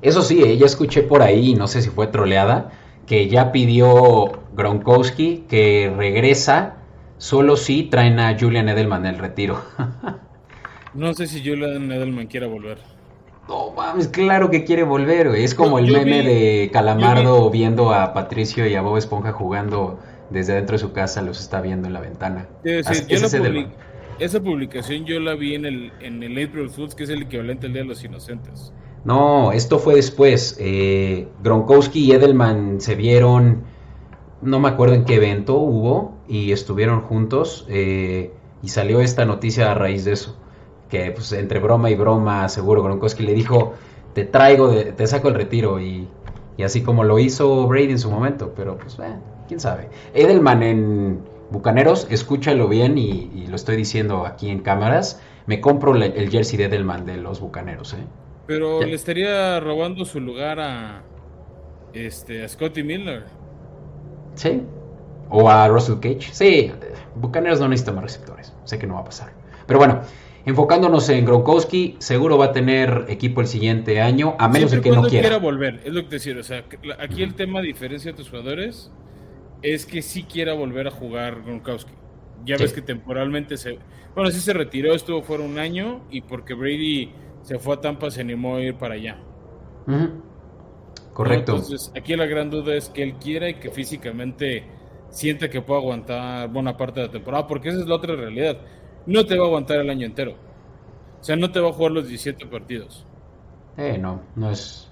[0.00, 2.70] Eso sí, eh, ya escuché por ahí, no sé si fue troleada,
[3.06, 6.76] que ya pidió Gronkowski que regresa
[7.18, 9.62] solo si traen a Julian Edelman del retiro.
[10.94, 12.78] No sé si Julian Edelman quiera volver.
[13.48, 15.44] No mames, claro que quiere volver, güey.
[15.44, 19.30] Es como el yo meme vi- de Calamardo viendo a Patricio y a Bob Esponja
[19.32, 22.48] jugando desde dentro de su casa, los está viendo en la ventana.
[22.86, 23.66] Así- ese
[24.18, 27.66] esa publicación yo la vi en el, en el April Fools, que es el equivalente
[27.66, 28.72] al Día de los Inocentes.
[29.06, 30.56] No, esto fue después.
[30.58, 33.62] Eh, Gronkowski y Edelman se vieron,
[34.42, 39.70] no me acuerdo en qué evento hubo, y estuvieron juntos, eh, y salió esta noticia
[39.70, 40.36] a raíz de eso.
[40.88, 43.74] Que pues entre broma y broma, seguro Gronkowski le dijo,
[44.14, 46.08] te traigo, te saco el retiro, y,
[46.56, 49.16] y así como lo hizo Brady en su momento, pero pues, eh,
[49.48, 49.88] quién sabe.
[50.14, 55.94] Edelman en Bucaneros, escúchalo bien, y, y lo estoy diciendo aquí en cámaras, me compro
[55.94, 58.04] le- el jersey de Edelman de los Bucaneros, ¿eh?
[58.46, 58.86] Pero Ya.
[58.86, 61.02] le estaría robando su lugar a
[61.92, 63.24] este a Scotty Miller.
[64.34, 64.62] Sí.
[65.30, 66.28] O a Russell Cage.
[66.32, 66.70] Sí,
[67.16, 68.54] Bucaneros no necesita más receptores.
[68.64, 69.32] Sé que no va a pasar.
[69.66, 70.00] Pero bueno,
[70.44, 74.90] enfocándonos en Gronkowski, seguro va a tener equipo el siguiente año, a menos de que
[74.90, 75.22] no quiera.
[75.28, 76.36] quiera volver, es lo que te decía.
[76.38, 76.64] O sea,
[77.00, 78.92] aquí el tema, a diferencia de tus jugadores,
[79.62, 81.92] es que sí quiera volver a jugar Gronkowski.
[82.44, 82.64] Ya Sí.
[82.64, 83.78] ves que temporalmente se.
[84.14, 87.10] Bueno, sí se retiró, estuvo fuera un año y porque Brady
[87.46, 89.18] se fue a Tampa, se animó a ir para allá.
[91.12, 91.52] Correcto.
[91.52, 94.64] Entonces, aquí la gran duda es que él quiera y que físicamente
[95.10, 98.58] sienta que puede aguantar buena parte de la temporada, porque esa es la otra realidad.
[99.06, 100.32] No te va a aguantar el año entero.
[101.20, 103.06] O sea, no te va a jugar los 17 partidos.
[103.76, 104.90] Eh, no, no es.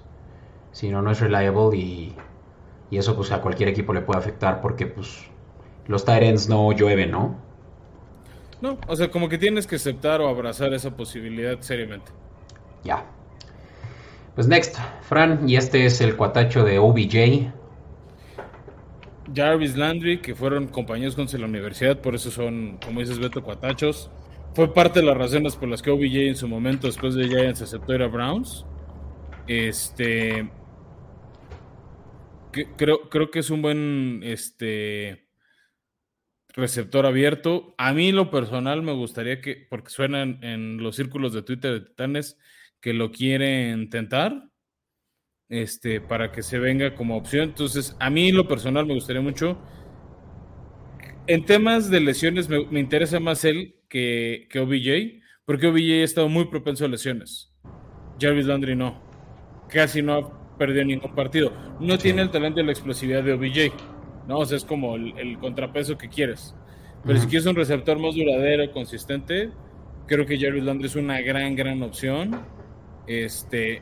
[0.71, 2.15] Sí, no, no es reliable y,
[2.89, 5.25] y eso pues a cualquier equipo le puede afectar porque pues
[5.87, 7.35] los Tyrants no llueven, ¿no?
[8.61, 12.13] No, o sea, como que tienes que aceptar o abrazar esa posibilidad seriamente.
[12.85, 13.05] Ya.
[14.35, 17.51] Pues next, Fran, y este es el cuatacho de OBJ.
[19.33, 24.11] Jarvis Landry, que fueron compañeros con la universidad, por eso son, como dices, Beto Cuatachos.
[24.53, 27.61] Fue parte de las razones por las que OBJ en su momento, después de Giants,
[27.61, 28.65] aceptó ir a Browns.
[29.47, 30.49] Este.
[32.77, 35.27] creo, creo que es un buen este,
[36.53, 37.73] receptor abierto.
[37.77, 41.81] A mí, lo personal, me gustaría que, porque suenan en los círculos de Twitter de
[41.81, 42.37] Titanes,
[42.85, 44.47] que lo quieren tentar
[45.49, 47.45] este, para que se venga como opción.
[47.45, 49.57] Entonces, a mí lo personal me gustaría mucho.
[51.25, 56.03] En temas de lesiones, me, me interesa más él que, que OBJ, porque OBJ ha
[56.03, 57.51] estado muy propenso a lesiones.
[58.21, 59.01] Jarvis Landry no.
[59.67, 61.51] Casi no ha perdido ningún partido.
[61.79, 63.73] No tiene el talento y la explosividad de OBJ.
[64.27, 64.37] ¿no?
[64.37, 66.53] O sea, es como el, el contrapeso que quieres.
[67.03, 67.29] Pero si Ujú.
[67.31, 69.49] quieres un receptor más duradero, consistente,
[70.05, 72.53] creo que Jarvis Landry es una gran, gran opción.
[73.07, 73.81] Este,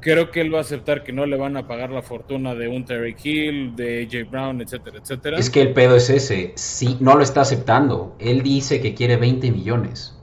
[0.00, 2.68] creo que él va a aceptar que no le van a pagar la fortuna de
[2.68, 5.38] un Terry Hill, de AJ Brown, etcétera, etcétera.
[5.38, 6.52] Es que el pedo es ese.
[6.56, 8.14] Sí, no lo está aceptando.
[8.18, 10.16] Él dice que quiere 20 millones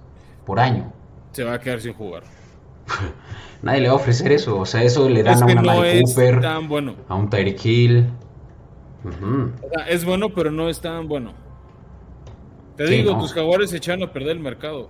[0.46, 0.94] por año.
[1.32, 2.24] Se va a quedar sin jugar.
[3.62, 4.58] Nadie le va a ofrecer eso.
[4.60, 6.96] O sea, eso le dan Es a una no Cooper, tan bueno.
[7.08, 8.06] a un Tyreek Hill.
[9.04, 9.52] Ujú.
[9.64, 11.34] O sea, es bueno, pero no es tan bueno.
[12.76, 13.20] Te Sí, digo, no.
[13.20, 14.90] tus jaguares se echaron a perder el mercado.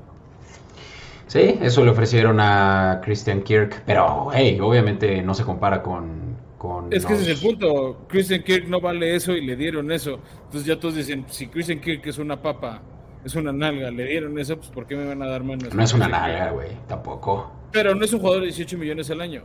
[1.32, 6.36] Sí, eso le ofrecieron a Christian Kirk, pero hey, obviamente no se compara con...
[6.58, 8.00] con Es que ese es el punto.
[8.10, 10.20] Christian Kirk no vale eso y le dieron eso.
[10.44, 12.82] Entonces ya todos dicen, si Christian Kirk es una papa,
[13.24, 15.74] es una nalga, le dieron eso, pues ¿por qué me van a dar menos?
[15.74, 17.50] No es una nalga, güey, tampoco.
[17.72, 19.44] Pero no es un jugador de 18 millones al año.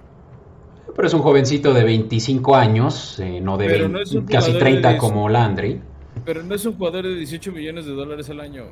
[0.93, 4.25] Pero es un jovencito de 25 años, eh, no de Pero 20 no es un
[4.27, 5.81] casi jugador de 30 diez- como Landry.
[6.25, 8.65] Pero no es un jugador de 18 millones de dólares al año.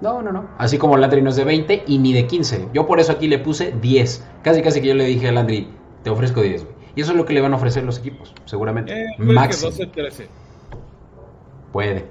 [0.00, 0.48] No, no, no.
[0.58, 2.68] Así como Landry no es de 20 y ni de 15.
[2.72, 4.26] Yo por eso aquí le puse 10.
[4.42, 5.68] Casi, casi que yo le dije a Landry,
[6.02, 6.74] te ofrezco 10, güey.
[6.96, 8.92] Y eso es lo que le van a ofrecer los equipos, seguramente.
[8.92, 9.70] Eh, Máximo.
[9.70, 10.28] 12, 13.
[11.72, 12.06] Puede.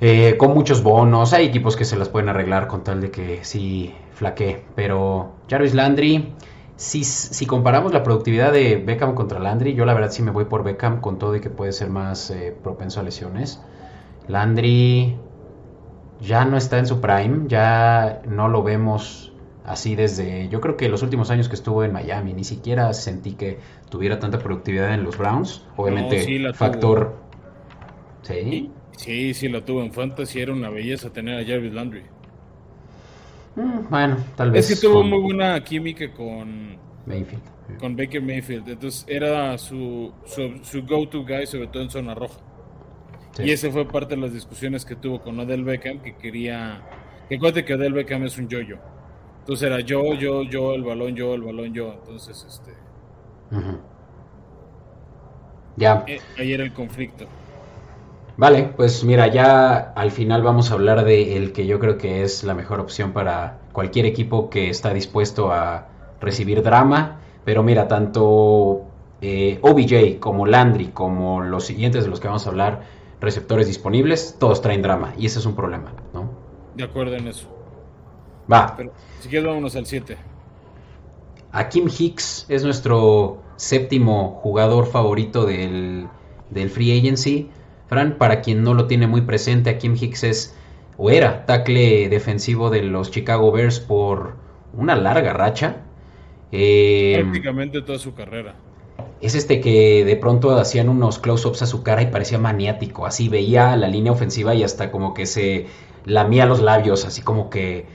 [0.00, 1.32] Eh, con muchos bonos.
[1.32, 4.64] Hay equipos que se las pueden arreglar con tal de que sí flaquee.
[4.74, 6.34] Pero Jarvis Landry,
[6.76, 10.46] si, si comparamos la productividad de Beckham contra Landry, yo la verdad sí me voy
[10.46, 13.60] por Beckham con todo y que puede ser más eh, propenso a lesiones.
[14.26, 15.16] Landry
[16.22, 19.32] ya no está en su prime, ya no lo vemos
[19.64, 23.32] así desde, yo creo que los últimos años que estuvo en Miami, ni siquiera sentí
[23.32, 23.58] que
[23.90, 25.64] tuviera tanta productividad en los Browns.
[25.76, 27.16] Obviamente, sí la factor...
[28.22, 28.70] Sí.
[28.96, 30.40] Sí, sí, lo tuvo en Fantasy.
[30.40, 32.02] Era una belleza tener a Jarvis Landry.
[33.56, 37.42] Mm, bueno, tal vez Es que tuvo con muy buena química con, Mayfield.
[37.78, 38.68] con Baker Mayfield.
[38.68, 42.38] Entonces era su, su, su go-to guy, sobre todo en zona roja.
[43.32, 43.44] Sí.
[43.44, 46.82] Y ese fue parte de las discusiones que tuvo con Odell Beckham, que quería...
[47.28, 48.76] Que acuérdate que Odell Beckham es un yo-yo.
[49.40, 51.94] Entonces era yo, yo, yo, el balón, yo, el balón, yo.
[51.94, 52.72] Entonces, este...
[55.76, 57.26] Ya, eh, ahí era el conflicto.
[58.36, 62.22] vale, pues mira, ya al final vamos a hablar de el que yo creo que
[62.22, 65.88] es la mejor opción para cualquier equipo que está dispuesto a
[66.20, 67.20] recibir drama.
[67.44, 68.82] Pero mira, tanto
[69.20, 72.82] eh, OBJ como Landry, como los siguientes de los que vamos a hablar,
[73.22, 75.14] receptores disponibles, todos traen drama.
[75.16, 76.30] Y ese es un problema, ¿no?
[76.74, 77.48] De acuerdo en eso.
[78.52, 80.16] Va, Pero si quieres vámonos al 7.
[81.52, 86.08] Akim Hicks es nuestro séptimo jugador favorito del,
[86.50, 87.50] del Free Agency.
[87.86, 90.56] Fran, para quien no lo tiene muy presente, Akim Hicks es
[90.96, 94.36] o era tackle defensivo de los Chicago Bears por
[94.72, 95.82] una larga racha.
[96.50, 98.54] Eh, Prácticamente toda su carrera.
[99.22, 103.06] Es este que de pronto hacían unos close-ups a su cara y parecía maniático.
[103.06, 105.66] Así veía la línea ofensiva y hasta como que se
[106.04, 107.86] lamía los labios, así como que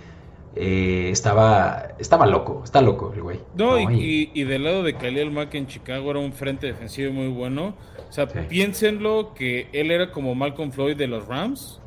[0.56, 3.40] eh, estaba, estaba loco, está loco el güey.
[3.56, 7.28] No, y, Y- del lado de Khalil Mack en Chicago era un frente defensivo muy
[7.28, 7.76] bueno.
[8.10, 8.40] O sea, Sí.
[8.50, 11.80] piénsenlo que él era como Malcolm Floyd de los Rams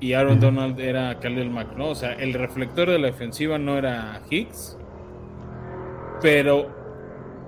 [0.00, 0.40] y Aaron.
[0.40, 1.90] Donald era Khalil Mack, ¿no?
[1.90, 4.76] O sea, el reflector de la ofensiva no era Hicks,
[6.20, 6.68] pero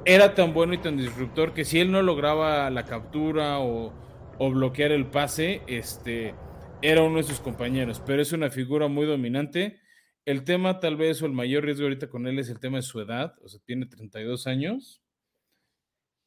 [0.07, 3.93] era tan bueno y tan disruptor que si él no lograba la captura o,
[4.39, 6.35] bloquear el pase, este,
[6.81, 9.81] era uno de sus compañeros, pero es una figura muy dominante.
[10.25, 12.83] El tema tal vez o el mayor riesgo ahorita con él es el tema de
[12.83, 15.03] su edad, o sea, tiene 32 años.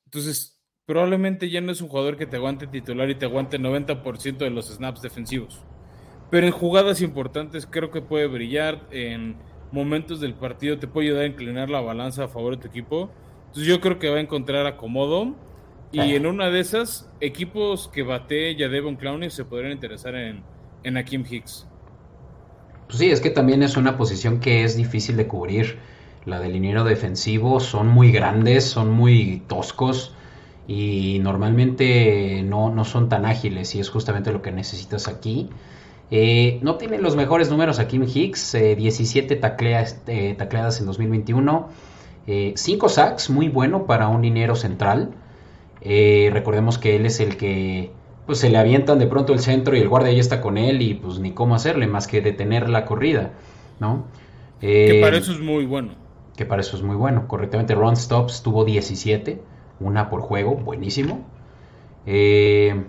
[0.05, 3.63] Entonces, probablemente ya no es un jugador que te aguante titular y te aguante el
[3.63, 5.63] 90% de los snaps defensivos.
[6.29, 8.87] Pero en jugadas importantes creo que puede brillar.
[8.91, 9.37] En
[9.71, 13.11] momentos del partido te puede ayudar a inclinar la balanza a favor de tu equipo.
[13.49, 15.35] Entonces yo creo que va a encontrar acomodo.
[15.91, 16.15] Y Sí.
[16.15, 20.43] en una de esas, equipos que bate ya Devon Clowney se podrían interesar en,
[20.83, 21.67] en Akim Hicks.
[22.87, 25.79] Pues sí, es que también es una posición que es difícil de cubrir.
[26.25, 30.13] La del liniero defensivo son muy grandes, son muy toscos
[30.67, 35.49] y normalmente no, no son tan ágiles y es justamente lo que necesitas aquí.
[36.11, 40.85] Eh, no tiene los mejores números aquí en Hicks, eh, 17 tacleas, eh, tacleadas en
[40.87, 41.69] 2021,
[42.55, 45.11] 5 sacks, muy bueno para un liniero central.
[45.81, 47.91] Eh, recordemos que él es el que
[48.25, 50.81] pues se le avientan de pronto el centro y el guardia ya está con él
[50.81, 53.31] y pues ni cómo hacerle más que detener la corrida,
[53.79, 54.05] ¿no?
[54.61, 55.95] Que Eh, para eso es muy bueno.
[56.35, 57.27] que para eso es muy bueno.
[57.27, 59.41] Correctamente, Ron Stops tuvo 17,
[59.79, 61.25] una por juego, buenísimo.
[62.05, 62.85] Eh,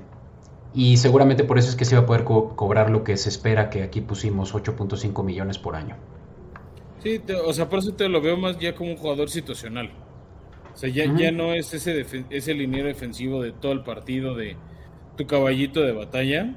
[0.75, 3.29] y seguramente por eso es que se va a poder co- cobrar lo que se
[3.29, 5.97] espera, que aquí pusimos 8.5 millones por año.
[7.03, 9.91] Sí, te- o sea, por eso te lo veo más ya como un jugador situacional.
[10.75, 14.57] O sea, ya, ya no es ese, ese liniero defensivo de todo el partido, de
[15.17, 16.57] tu caballito de batalla.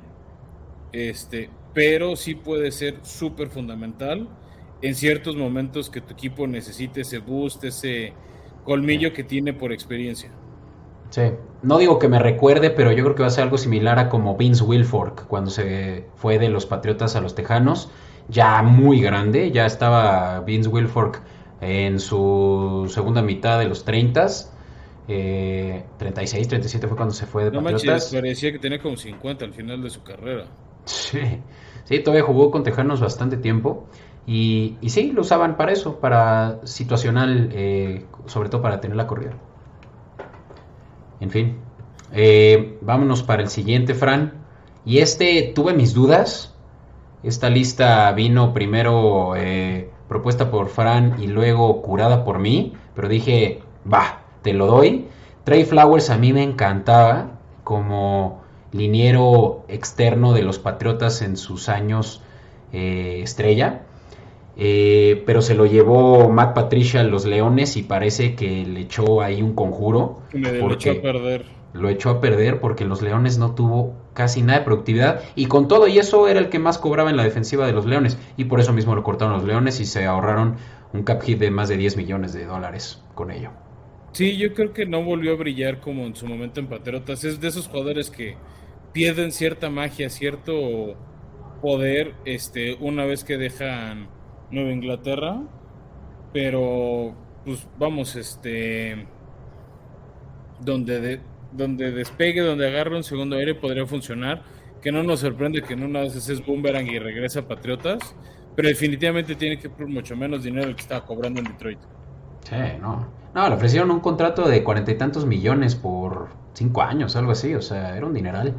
[0.92, 4.30] Este, pero sí puede ser súper fundamental
[4.82, 8.14] en ciertos momentos que tu equipo necesite ese boost, ese
[8.64, 10.32] colmillo que tiene por experiencia.
[11.10, 11.22] Sí.
[11.62, 14.10] No digo que me recuerde, pero yo creo que va a ser algo similar a
[14.10, 17.92] como Vince Wilfork cuando se fue de los Patriotas a los Tejanos,
[18.30, 21.22] ya muy grande, ya estaba Vince Wilfork
[21.62, 24.28] en su segunda mitad de los 30
[25.08, 27.86] eh, 36, 37 fue cuando se fue de No Patriotas.
[27.86, 30.46] manches, parecía que tenía como 50 al final de su carrera.
[30.86, 31.20] Sí,
[31.86, 33.88] sí, todavía jugó con Tejanos bastante tiempo.
[34.26, 39.08] Y, y sí, lo usaban para eso, para situacional, eh, sobre todo para tener la
[39.08, 39.32] corrida.
[41.20, 41.58] En fin,
[42.14, 44.34] eh, vámonos para el siguiente, Fran.
[44.86, 46.53] Y este tuve mis dudas.
[47.24, 52.74] Esta lista vino primero eh, propuesta por Fran y luego curada por mí.
[52.96, 53.62] Pero dije,
[53.92, 55.08] va, te lo doy.
[55.46, 57.32] Trey Flowers a mí me encantaba
[57.64, 58.42] como
[58.74, 62.22] liniero externo de los Patriotas en sus años
[62.74, 63.84] eh, estrella.
[64.56, 69.22] Eh, pero se lo llevó Matt Patricia a los Leones y parece que le echó
[69.22, 70.20] ahí un conjuro.
[70.34, 71.46] Lo echó a perder.
[71.74, 75.68] Lo echó a perder porque los Leones no tuvo casi nada de productividad y con
[75.68, 78.46] todo y eso era el que más cobraba en la defensiva de los Leones y
[78.46, 80.56] por eso mismo lo cortaron los Leones y se ahorraron
[80.94, 83.52] un cap hit de más de 10 millones de dólares con ello.
[84.14, 87.24] Sí, yo creo que no volvió a brillar como en su momento en Patriotas.
[87.24, 88.38] Es de esos jugadores que
[88.94, 90.96] pierden cierta magia, cierto
[91.64, 94.08] poder este, una vez que dejan
[94.52, 95.42] Nueva Inglaterra.
[96.32, 99.08] Pero, pues vamos, este.
[100.60, 101.20] Donde, de,
[101.56, 104.44] donde despegue, donde agarre un segundo aire podría funcionar.
[104.82, 108.16] Que no nos sorprende que en una vez es boomerang y regresa a Patriotas.
[108.56, 111.80] Pero definitivamente tiene que por mucho menos dinero que estaba cobrando en Detroit.
[112.44, 113.08] Sí, no.
[113.34, 117.56] No, le ofrecieron un contrato de cuarenta y tantos millones por cinco años, algo así.
[117.56, 118.54] O sea, era un dineral.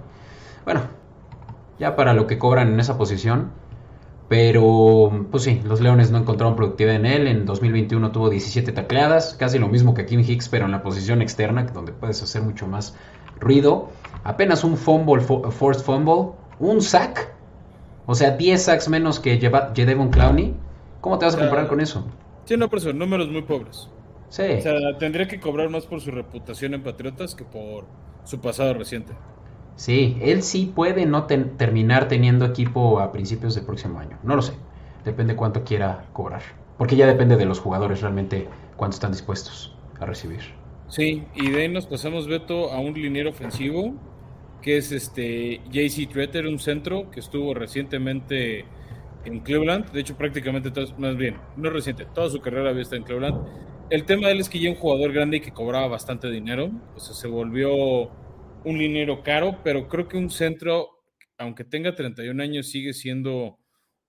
[0.65, 0.83] Bueno,
[1.79, 3.53] ya para lo que cobran en esa posición.
[4.37, 7.29] Pero, pues sí, los Leones no encontraron productividad en él.
[7.29, 11.23] En 2021 tuvo 17 tacleadas, casi lo mismo que Kim Hicks, pero en la posición
[11.23, 12.97] externa, donde puedes hacer mucho más
[13.39, 13.91] ruido.
[14.25, 17.33] Apenas un fumble, forced fumble, un sack.
[18.07, 20.53] O sea, 10 sacks menos que Jedevon Clowney.
[21.01, 22.05] ¿Cómo te vas a comparar con eso?
[22.45, 23.89] Sí, no, pero son números muy pobres.
[24.31, 24.43] Sí.
[24.59, 27.85] O sea, tendría que cobrar más por su reputación en Patriotas que por
[28.25, 29.13] su pasado reciente.
[29.77, 34.19] Sí, él sí puede no terminar teniendo equipo a principios del próximo año.
[34.23, 34.55] No lo sé.
[35.05, 36.43] Depende cuánto quiera cobrar.
[36.79, 40.41] Porque ya depende de los jugadores realmente cuánto están dispuestos a recibir.
[40.89, 43.95] Sí, y de ahí nos pasamos, Beto, a un liniero ofensivo,
[44.63, 48.65] que es este JC Tretter, un centro que estuvo recientemente
[49.25, 49.91] en Cleveland.
[49.93, 53.39] De hecho, prácticamente, más bien, no reciente, toda su carrera había estado en Cleveland.
[53.91, 56.71] El tema de él es que ya un jugador grande y que cobraba bastante dinero.
[56.97, 58.11] O sea, se volvió
[58.65, 60.89] un dinero caro, pero creo que un centro,
[61.39, 63.59] aunque tenga 31 años, sigue siendo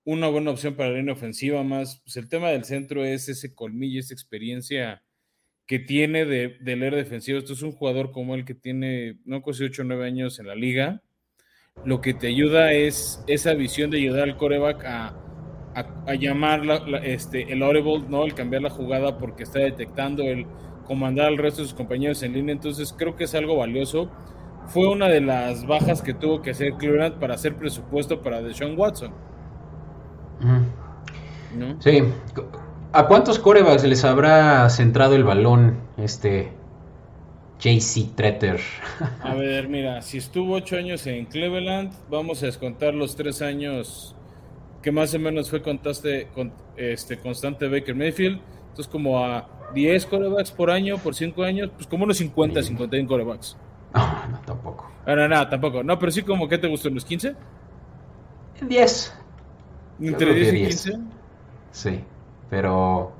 [0.04, 1.62] una buena opción para la línea ofensiva.
[1.62, 5.02] Más, pues el tema del centro es ese colmillo, esa experiencia
[5.66, 7.38] que tiene de, leer defensivo.
[7.38, 10.46] Esto es un jugador como el que tiene, no casi 8 o 9 años en
[10.46, 11.02] la liga.
[11.84, 15.22] Lo que te ayuda es esa visión de ayudar al coreback a,
[16.06, 16.62] a, llamar
[17.02, 18.24] este, el audible, ¿no?
[18.24, 20.46] El cambiar la jugada porque está detectando, el
[20.86, 22.54] comandar al resto de sus compañeros en línea.
[22.54, 24.10] Entonces creo que es algo valioso
[24.68, 28.78] fue una de las bajas que tuvo que hacer Cleveland para hacer presupuesto para Deshaun
[28.78, 29.12] Watson.
[31.80, 32.02] Sí.
[32.92, 36.52] ¿A cuántos corebacks les habrá centrado el balón este
[37.60, 38.60] JC Tretter?
[39.22, 44.16] a ver, mira, si estuvo ocho años en Cleveland, vamos a descontar los tres años
[44.82, 48.40] que más o menos fue contaste, con, este, constante Baker Mayfield.
[48.68, 53.08] Entonces, como a 10 corebacks por año, por 5 años, pues como unos 50, 51
[53.08, 53.56] corebacks.
[55.06, 55.82] No, no, tampoco.
[55.82, 57.34] No, pero sí como que te gustó, los 15?
[58.62, 59.14] 10.
[60.00, 60.98] ¿Entre 10 y 15?
[61.70, 62.00] Sí,
[62.50, 63.12] pero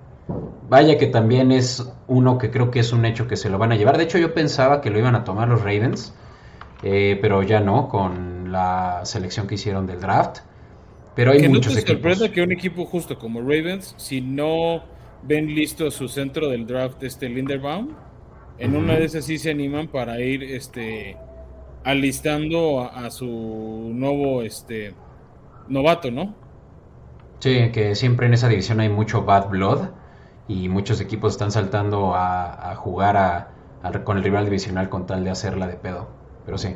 [0.68, 3.72] vaya que también es uno que creo que es un hecho que se lo van
[3.72, 3.99] a llevar.
[3.99, 6.14] De hecho, yo pensaba que lo iban a tomar los Ravens,
[6.82, 10.39] eh, pero ya no, con la selección que hicieron del draft.
[11.14, 14.82] Pero hay muchos no te sorprende que un equipo justo como Ravens, si no
[15.22, 17.89] ven listo su centro del draft, este Linderbaum,
[18.59, 21.16] en una de esas sí se animan para ir este
[21.87, 23.26] alistando a, su
[23.95, 24.93] nuevo este
[25.68, 26.34] novato, ¿no?
[27.39, 29.89] Sí, que siempre en esa división hay mucho bad blood
[30.49, 33.53] y muchos equipos están saltando a, jugar a,
[34.05, 36.09] con el rival divisional con tal de hacerla de pedo.
[36.45, 36.74] Pero sí.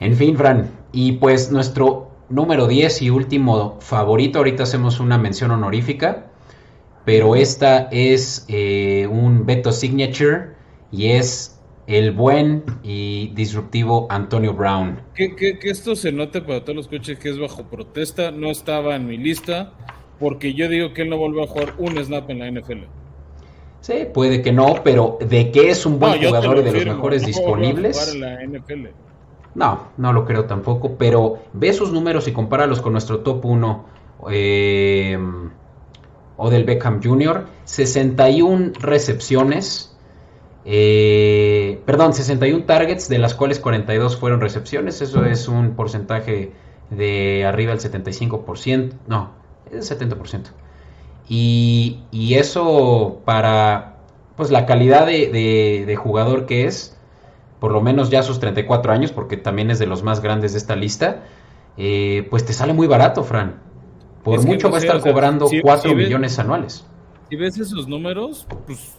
[0.00, 0.70] En fin, Fran.
[0.92, 6.26] Y pues nuestro número 10 y último favorito, ahorita hacemos una mención honorífica
[7.06, 10.56] pero esta es eh, un veto signature
[10.90, 11.55] y es
[11.86, 15.00] el buen y disruptivo Antonio Brown.
[15.14, 19.06] Que, esto se note para todos los coches que es bajo protesta, no estaba en
[19.06, 19.72] mi lista,
[20.18, 22.84] porque yo digo que él no vuelve a jugar un snap en la NFL.
[23.80, 27.24] Sí, puede que no, pero de que es un buen jugador y de los mejores
[27.24, 28.18] disponibles.
[29.54, 33.84] No, no lo creo tampoco, pero ve sus números y compáralos con nuestro top 1.
[34.30, 35.18] Eh,
[36.36, 39.95] o del Beckham Jr., 61 recepciones,
[40.68, 46.52] eh, perdón, 61 targets, de las cuales 42 fueron recepciones, eso es un porcentaje
[46.90, 49.30] de arriba del 75%, no,
[49.70, 50.46] Es 70%.
[51.28, 53.98] Y, y eso para
[54.36, 56.98] pues la calidad de, de, jugador que es,
[57.60, 60.52] por lo menos ya a sus 34 años, porque también es de los más grandes
[60.52, 61.24] de esta lista,
[61.76, 63.60] eh, pues te sale muy barato, Fran.
[64.24, 66.84] Por mucho va a estar cobrando 4 millones anuales.
[67.30, 68.96] Si ves esos números, pues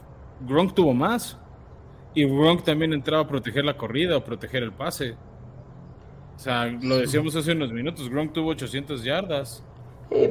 [0.48, 1.38] Gronk tuvo más.
[2.18, 5.16] Y Gronk también entraba a proteger la corrida o proteger el pase.
[6.36, 9.64] O sea, lo decíamos hace unos minutos, Gronk tuvo 800 yardas.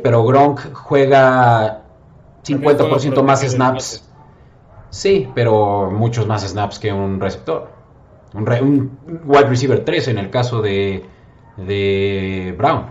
[0.02, 1.84] pero Gronk juega
[2.44, 4.10] 50% más snaps.
[4.90, 7.70] Sí, pero muchos más snaps que un receptor.
[8.34, 11.04] Un, wide receiver 3 en el caso de,
[11.56, 12.86] de Brown.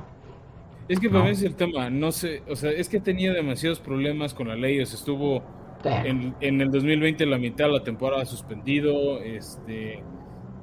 [0.88, 3.82] Es que para mí es el tema, no sé, o sea, es que tenía demasiados
[3.82, 5.44] problemas con la ley, o sea, estuvo
[5.86, 10.04] en, en, el 2020 la mitad de la temporada suspendido, este,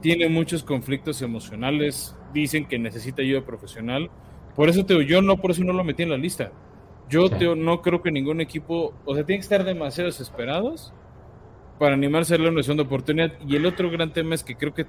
[0.00, 4.10] tiene muchos conflictos emocionales, dicen que necesita ayuda profesional,
[4.54, 6.52] por eso te yo no, por eso no lo metí en la lista.
[7.08, 10.92] Yo no creo que ningún equipo, o sea, tiene que estar demasiado desesperados
[11.78, 13.32] para animarse a darle una segunda oportunidad.
[13.46, 14.86] Y el otro gran tema es que creo que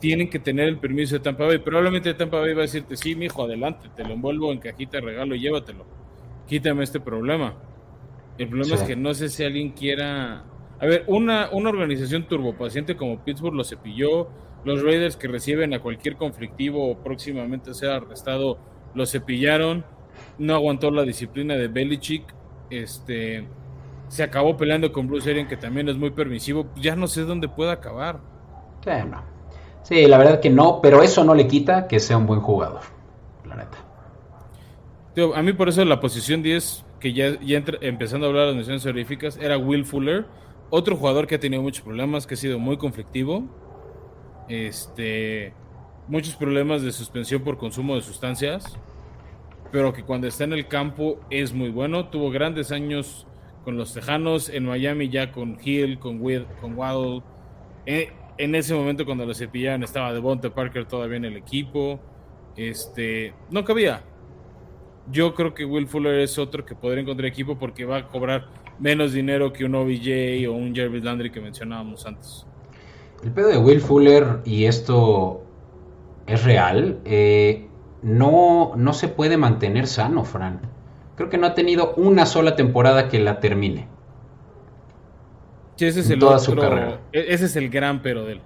[0.00, 1.58] tienen que tener el permiso de Tampa Bay.
[1.58, 4.98] Probablemente Tampa Bay va a decirte, sí, mi hijo, adelante, te lo envuelvo en cajita
[4.98, 5.84] de regalo y llévatelo.
[6.46, 7.54] Quítame este problema.
[8.38, 10.44] El problema es que no sé si alguien quiera...
[10.80, 14.28] A ver, una, una organización turbopaciente como Pittsburgh lo cepilló,
[14.64, 18.58] los Raiders que reciben a cualquier conflictivo o próximamente sea arrestado,
[18.94, 19.84] lo cepillaron,
[20.38, 22.22] no aguantó la disciplina de Belichick,
[22.70, 23.46] este,
[24.08, 27.48] se acabó peleando con Bruce Arians, que también es muy permisivo, ya no sé dónde
[27.48, 28.20] puede acabar.
[28.84, 28.90] Sí,
[29.82, 32.80] sí, la verdad que no, pero eso no le quita que sea un buen jugador,
[33.44, 33.78] la neta.
[35.36, 38.56] a mí por eso la posición 10, que ya, ya empezando a hablar de las
[38.56, 40.26] misiones honoríficas, era Will Fuller,
[40.70, 43.48] otro jugador que ha tenido muchos problemas, que ha sido muy conflictivo
[44.48, 45.52] este,
[46.08, 48.78] muchos problemas de suspensión por consumo de sustancias,
[49.70, 52.08] pero que cuando está en el campo es muy bueno.
[52.08, 53.26] Tuvo grandes años
[53.64, 56.18] con los Tejanos, en Miami ya con Hill, con,
[56.60, 57.22] con Waddle.
[57.84, 62.00] En, en, ese momento cuando lo cepillaban estaba Devonta Parker todavía en el equipo.
[62.56, 64.02] Este, no cabía.
[65.10, 68.48] Yo creo que Will Fuller es otro que podría encontrar equipo porque va a cobrar
[68.78, 72.46] menos dinero que un OBJ o un Jervis Landry que mencionábamos antes.
[73.22, 75.42] El pedo de Will Fuller, y esto
[76.26, 77.68] es real, eh,
[78.02, 80.60] no, no se puede mantener sano, Fran.
[81.16, 83.88] Creo que no ha tenido una sola temporada que la termine.
[85.76, 87.00] Sí, ese es el toda su carrera.
[87.12, 88.40] E-, ese es el gran pero de él.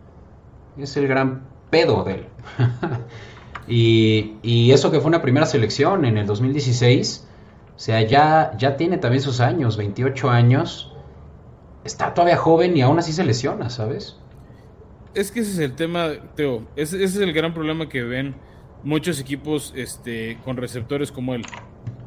[0.79, 2.27] Es el gran pedo de él.
[3.69, 7.29] y, y, eso que fue una primera selección en el 2016.
[7.75, 10.93] O sea, ya, ya tiene también sus años, 28 años.
[11.85, 14.17] Está todavía joven y aún así se lesiona, ¿sabes?
[15.15, 16.67] es que ese es el tema, Teo.
[16.77, 18.35] Ese, es el gran problema que ven
[18.83, 21.45] muchos equipos este, con receptores como él.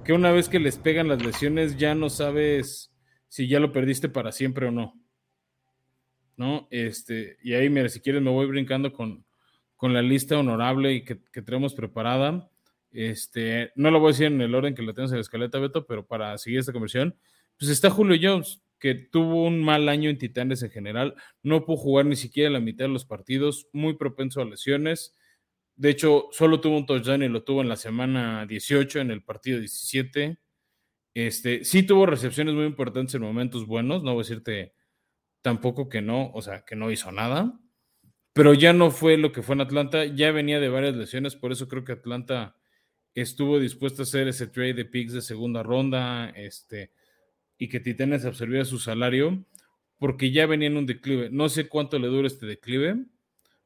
[0.03, 2.91] Que una vez que les pegan las lesiones ya no sabes
[3.27, 4.93] si ya lo perdiste para siempre o no.
[6.37, 6.67] ¿No?
[6.69, 9.24] Este, y ahí, mira, si quieres me voy brincando con,
[9.75, 12.49] con la lista honorable y que, tenemos preparada.
[12.91, 15.59] Este, no lo voy a decir en el orden que la tenemos en la escaleta,
[15.59, 17.15] Beto, pero para seguir esta conversión,
[17.57, 21.77] pues está Julio Jones que tuvo un mal año en Titanes en general, no pudo
[21.77, 25.15] jugar ni siquiera la mitad de los partidos, muy propenso a lesiones.
[25.75, 29.23] De hecho, solo tuvo un touchdown y lo tuvo en la semana 18, en el
[29.23, 30.37] partido 17.
[31.13, 34.73] Este, sí tuvo recepciones muy importantes en momentos buenos, no voy a decirte
[35.41, 37.59] tampoco que no, o sea, que no hizo nada,
[38.35, 41.53] pero ya no fue lo que fue en Atlanta, ya venía de varias lesiones, por
[41.53, 42.55] eso creo que Atlanta
[43.13, 46.91] estuvo dispuesto a hacer ese trade de picks de segunda ronda, este,
[47.57, 49.45] y que Titanes absorbiera su salario
[49.97, 51.29] porque ya venía en un declive.
[51.31, 53.05] No sé cuánto le dura este declive.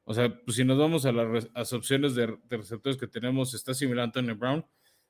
[0.03, 4.01] O sea, pues si nos vamos a las, opciones de, receptores que tenemos, está similar
[4.01, 4.65] a Antonio Brown.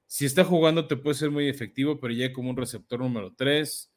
[0.07, 3.93] Si está jugando, te puede ser muy efectivo, pero ya como un receptor número 3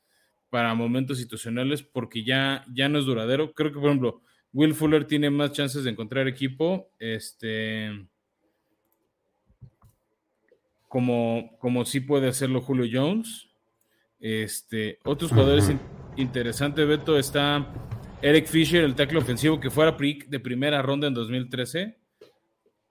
[0.50, 3.52] para momentos situacionales, porque ya, ya no es duradero.
[3.54, 4.22] Creo que, por ejemplo,
[4.52, 6.90] Will Fuller tiene más chances de encontrar equipo.
[6.98, 8.06] Este.
[10.88, 13.48] Como, como sí puede hacerlo Julio Jones.
[14.20, 15.72] Este, otros jugadores
[16.16, 17.72] interesantes, Beto, está
[18.22, 21.98] Eric Fisher, el tackle ofensivo que fuera de primera ronda en 2013,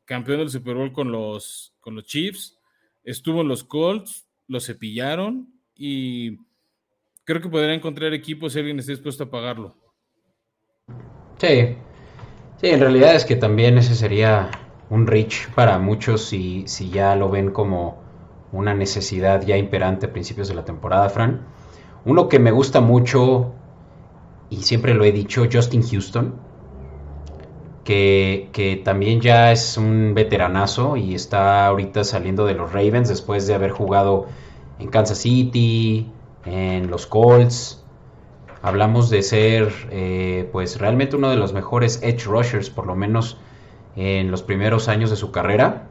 [0.04, 2.60] campeón del Super Bowl con los, con los Chiefs,
[3.06, 6.36] estuvo en los Colts, lo cepillaron y
[7.24, 9.78] creo que podría encontrar equipo si alguien está dispuesto a pagarlo.
[11.42, 11.76] Sí,
[12.58, 14.52] sí, en realidad es que también ese sería
[14.92, 17.98] un reach para muchos si, si ya lo ven como
[18.52, 21.42] una necesidad ya imperante a principios de la temporada, Fran.
[22.06, 23.54] Uno que me gusta mucho,
[24.52, 26.36] y siempre lo he dicho, Justin Houston,
[27.86, 33.48] que, que, también ya es un veteranazo y está ahorita saliendo de los Ravens después
[33.48, 34.28] de haber jugado
[34.78, 36.08] en Kansas City,
[36.46, 37.81] en los Colts.
[38.62, 43.40] Hablamos de ser eh, pues realmente uno de los mejores edge rushers, por lo menos
[43.96, 45.88] en los primeros años de su carrera.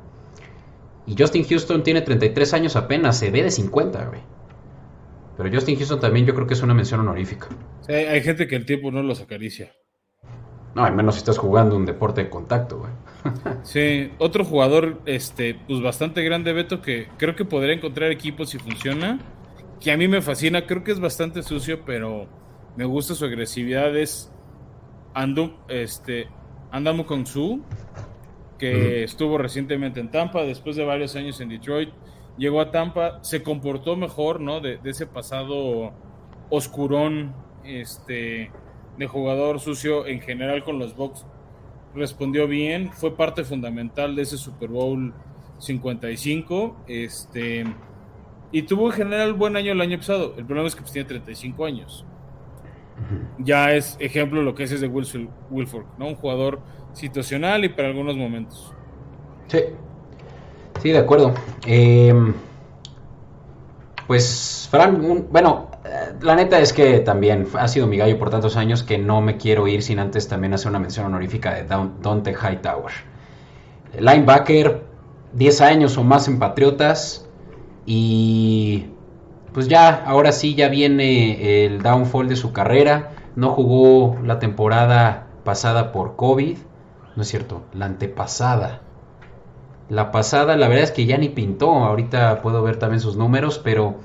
[1.07, 4.21] Y Justin Houston tiene 33 años apenas, se ve de 50, güey.
[5.37, 7.49] Pero Justin Houston también yo creo que es una mención honorífica.
[7.89, 9.73] hay gente que el tiempo no los acaricia.
[10.75, 12.93] No, al menos si estás jugando un deporte de contacto, güey.
[13.65, 18.59] sí, otro jugador, este, pues bastante grande, Beto, que creo que podría encontrar equipos si
[18.59, 19.19] funciona.
[19.81, 22.29] Que a mí me fascina, creo que es bastante sucio, pero
[22.77, 23.97] me gusta su agresividad.
[23.97, 24.33] Es
[25.15, 26.29] Andum, este,
[26.71, 27.63] Andamu Kongsu,
[28.59, 31.91] que estuvo recientemente en Tampa, después de varios años en Detroit.
[32.37, 34.61] Llegó a Tampa, se comportó mejor, ¿no?
[34.61, 35.93] De, de ese pasado
[36.49, 38.51] oscurón, este
[38.99, 41.25] de jugador sucio en general con los Bucks
[41.95, 45.13] respondió bien, fue parte fundamental de ese Super Bowl
[45.59, 47.65] 55, este
[48.53, 50.35] y tuvo en general buen año el año pasado.
[50.37, 52.05] El problema es que pues, tiene 35 años.
[53.39, 56.09] Ya es ejemplo lo que es ese de Wilford, ¿no?
[56.09, 56.61] Un jugador
[56.93, 58.73] situacional y para algunos momentos.
[59.49, 59.61] Sí,
[60.81, 61.35] sí, de acuerdo.
[61.67, 62.15] Eh,
[64.07, 68.57] pues, Fran, bueno, eh, la neta es que también ha sido mi gallo por tantos
[68.57, 72.33] años que no me quiero ir sin antes también hacer una mención honorífica de Dante
[72.33, 72.93] Hightower.
[73.99, 74.85] Linebacker,
[75.33, 77.29] 10 años o más en Patriotas
[77.87, 78.87] y
[79.53, 83.13] pues ya, ahora sí ya viene el downfall de su carrera.
[83.37, 86.57] No jugó la temporada pasada por COVID,
[87.17, 88.83] no es cierto, la antepasada.
[89.89, 91.71] La pasada, la verdad es que ya ni pintó.
[91.71, 93.97] Ahorita puedo ver también sus números, pero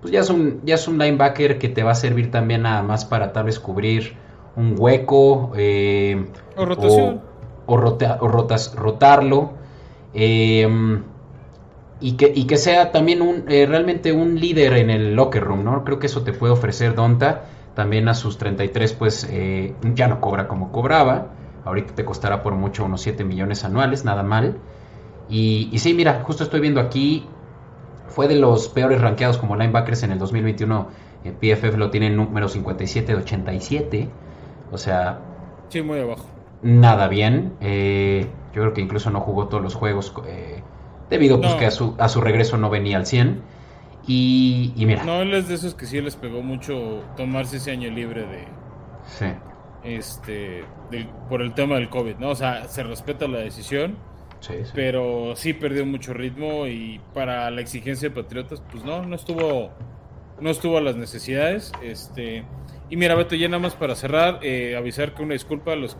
[0.00, 2.82] pues ya es un, ya es un linebacker que te va a servir también nada
[2.82, 4.16] más para tal vez cubrir
[4.56, 5.52] un hueco.
[5.56, 6.26] Eh,
[6.56, 7.20] o rotación.
[7.66, 9.52] O, rotas, rotarlo.
[10.14, 11.02] Em,
[12.02, 15.64] y, que, y que sea también un, eh, realmente un líder en el locker room,
[15.64, 15.84] ¿no?
[15.84, 17.44] Creo que eso te puede ofrecer Donta.
[17.74, 21.28] También a sus 33, pues eh, ya no cobra como cobraba.
[21.64, 24.58] Ahorita te costará por mucho unos 7 millones anuales, nada mal.
[25.30, 27.26] Y, y sí, mira, justo estoy viendo aquí
[28.08, 30.88] fue de los peores rankeados como linebackers en el 2021.
[31.24, 34.08] En PFF lo tiene número 57 de 87.
[34.70, 35.20] O sea.
[35.68, 36.26] Sí, muy abajo.
[36.62, 37.54] Nada bien.
[37.60, 40.12] Eh, yo creo que incluso no jugó todos los juegos.
[41.12, 43.40] Debido a pues, que a su, a su regreso no venía al 100.
[44.06, 45.04] Y, mira.
[45.04, 48.44] No, él es de esos que sí les pegó mucho tomarse ese año libre de.
[49.06, 49.26] Sí.
[49.84, 50.64] Este.
[51.28, 52.30] por el tema del COVID, ¿no?
[52.30, 53.96] O sea, se respeta la decisión
[54.74, 59.70] pero sí perdió mucho ritmo y para la exigencia de Patriotas, pues no, no estuvo,
[60.40, 61.72] no estuvo a las necesidades.
[61.82, 62.44] Este,
[62.90, 65.96] y mira, Beto, ya nada más para cerrar, eh, avisar que una disculpa, los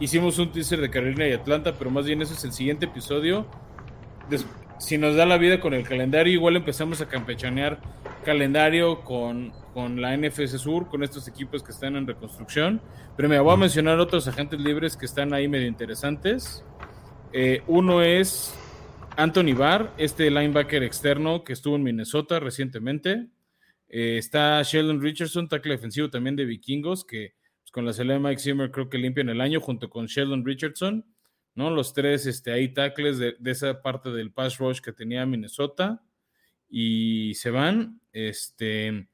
[0.00, 3.46] hicimos un teaser de Carolina y Atlanta, pero más bien eso es el siguiente episodio.
[4.78, 7.80] Si nos da la vida con el calendario, igual empezamos a campechanear
[8.24, 12.80] calendario con, con la NFC Sur, con estos equipos que están en reconstrucción.
[13.16, 16.64] Pero me voy a mencionar otros agentes libres que están ahí medio interesantes.
[17.32, 18.54] Eh, uno es
[19.16, 23.28] Anthony Barr, este linebacker externo que estuvo en Minnesota recientemente.
[23.88, 28.40] Eh, está Sheldon Richardson, tackle defensivo también de Vikingos, que pues, con la de Mike
[28.40, 31.04] Zimmer creo que limpian el año junto con Sheldon Richardson,
[31.54, 31.70] ¿no?
[31.70, 36.02] Los tres este, ahí tackles de, esa parte del pass rush que tenía Minnesota
[36.68, 38.00] y se van.
[38.12, 39.08] Este,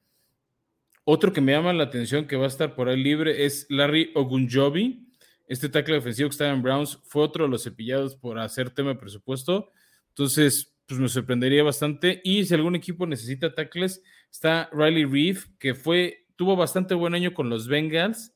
[1.04, 4.12] otro que me llama la atención que va a estar por ahí libre es Larry
[4.14, 5.10] Ogunjobi,
[5.50, 8.90] este tackle defensivo que estaba en Browns fue otro de los cepillados por hacer tema
[8.90, 9.72] de presupuesto.
[10.10, 12.20] Entonces, pues me sorprendería bastante.
[12.22, 17.34] Y si algún equipo necesita tackles, está Riley Reeve, que fue, tuvo bastante buen año
[17.34, 18.32] con los Bengals.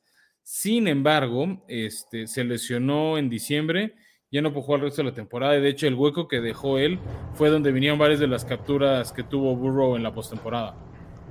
[0.47, 3.95] Sin embargo, este, se lesionó en diciembre,
[4.31, 5.53] ya no pudo jugar el resto de la temporada.
[5.53, 6.99] De hecho, el hueco que dejó él
[7.33, 10.75] fue donde venían varias de las capturas que tuvo Burrow en la postemporada.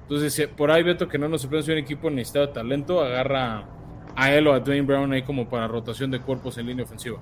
[0.02, 3.68] Entonces, por ahí Beto, que no nos sorprende si un equipo necesita talento, agarra
[4.16, 7.20] a él o a Dwayne Brown ahí como para rotación de cuerpos en línea ofensiva.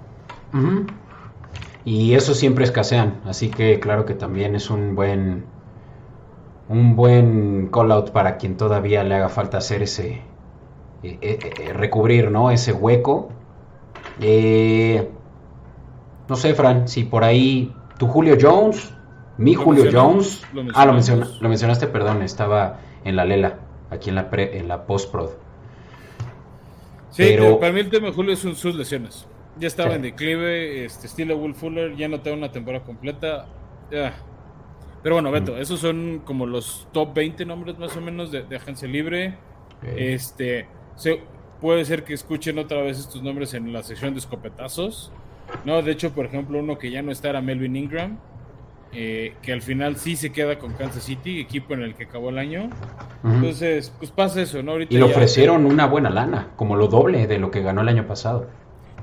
[1.84, 5.45] Y eso siempre escasean, así que claro que también es un buen
[6.70, 10.22] un buen call out para quien todavía le haga falta hacer ese
[11.03, 12.51] eh, eh, eh, recubrir, ¿no?
[12.51, 13.31] Ese hueco.
[16.29, 18.95] no sé, Fran, si por ahí tu Julio Jones,
[19.39, 20.43] mi Julio Jones,
[20.75, 23.59] ah, lo, lo mencionaste, perdón, estaba en la lela,
[23.91, 25.31] aquí en la pre, en la post prod.
[27.11, 27.59] Sí, pero...
[27.61, 29.27] para mí el tema de Julio son sus lesiones.
[29.59, 33.47] Ya estaba en declive, este, estilo Will Fuller, ya no tengo una temporada completa.
[35.03, 35.59] Pero bueno, Beto, mm.
[35.59, 39.37] esos son como los top 20 nombres más o menos de, agencia libre.
[39.97, 40.67] Este,
[41.61, 45.12] puede ser que escuchen otra vez estos nombres en la sección de escopetazos.
[45.64, 48.18] No, de hecho, por ejemplo, uno que ya no está era Melvin Ingram.
[48.95, 52.28] eh, que al final sí se queda con Kansas City, equipo en el que acabó
[52.28, 52.68] el año.
[53.24, 54.78] Entonces, pues pasa eso, ¿no?
[54.78, 58.07] y le ofrecieron una buena lana, como lo doble de lo que ganó el año
[58.07, 58.49] pasado.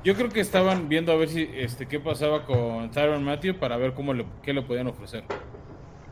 [0.04, 3.76] Yo creo que estaban viendo a ver si este qué pasaba con Tyron Matthew para
[3.78, 5.24] ver cómo le, qué le podían ofrecer.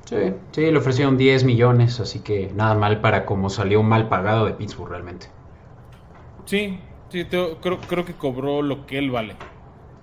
[0.06, 4.46] Sí, sí, le ofrecieron 10 millones, así que nada mal para como salió mal pagado
[4.46, 5.28] de Pittsburgh realmente.
[6.48, 6.78] Sí,
[7.10, 9.36] sí, creo, creo que cobró lo que él vale.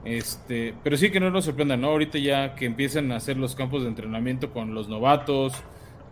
[0.04, 1.88] Este, pero sí que no nos sorprenda, ¿no?
[1.88, 5.54] Ahorita ya que empiezan a hacer los campos de entrenamiento con los novatos,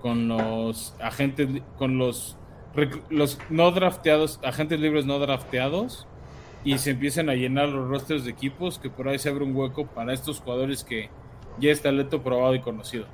[0.01, 2.35] con los agentes, con los,
[3.11, 6.07] los no drafteados, agentes libres no drafteados,
[6.63, 9.55] y se empiezan a llenar los rosters de equipos, que por ahí se abre un
[9.55, 11.11] hueco para estos jugadores que
[11.59, 13.05] ya está talento probado y conocido.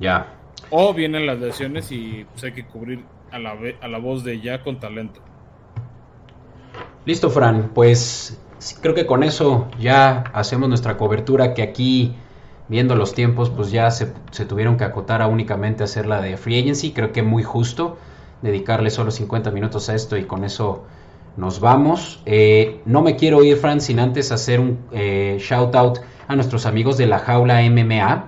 [0.00, 0.34] Ya.
[0.70, 4.40] O vienen las lesiones y pues hay que cubrir a la, a la voz de
[4.40, 5.27] ya con talento.
[7.08, 7.70] Listo, Fran.
[7.72, 8.38] Pues
[8.82, 12.14] creo que con eso ya hacemos nuestra cobertura que aquí,
[12.68, 14.12] viendo los tiempos, pues ya se,
[14.46, 16.92] tuvieron que acotar a únicamente hacer la de Free Agency.
[16.92, 17.96] Creo que muy justo
[18.42, 20.84] dedicarle solo 50 minutos a esto y con eso
[21.38, 22.20] nos vamos.
[22.26, 26.66] Eh, no me quiero ir, Fran, sin antes hacer un eh, shout out a nuestros
[26.66, 28.26] amigos de la jaula MMA.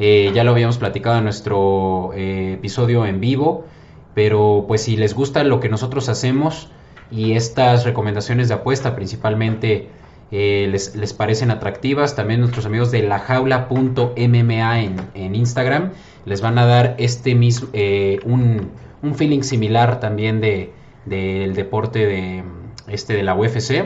[0.00, 3.66] Eh, ya lo habíamos platicado en nuestro episodio en vivo,
[4.14, 6.72] pero pues si les gusta lo que nosotros hacemos,
[7.10, 9.88] y estas recomendaciones de apuesta principalmente
[10.32, 12.14] eh, les, parecen atractivas.
[12.14, 15.90] También nuestros amigos de lajaula.mma en, en Instagram
[16.24, 18.70] les van a dar este mismo eh, un,
[19.14, 20.72] feeling similar también de
[21.06, 22.44] del deporte de
[22.86, 23.84] este de la UFC.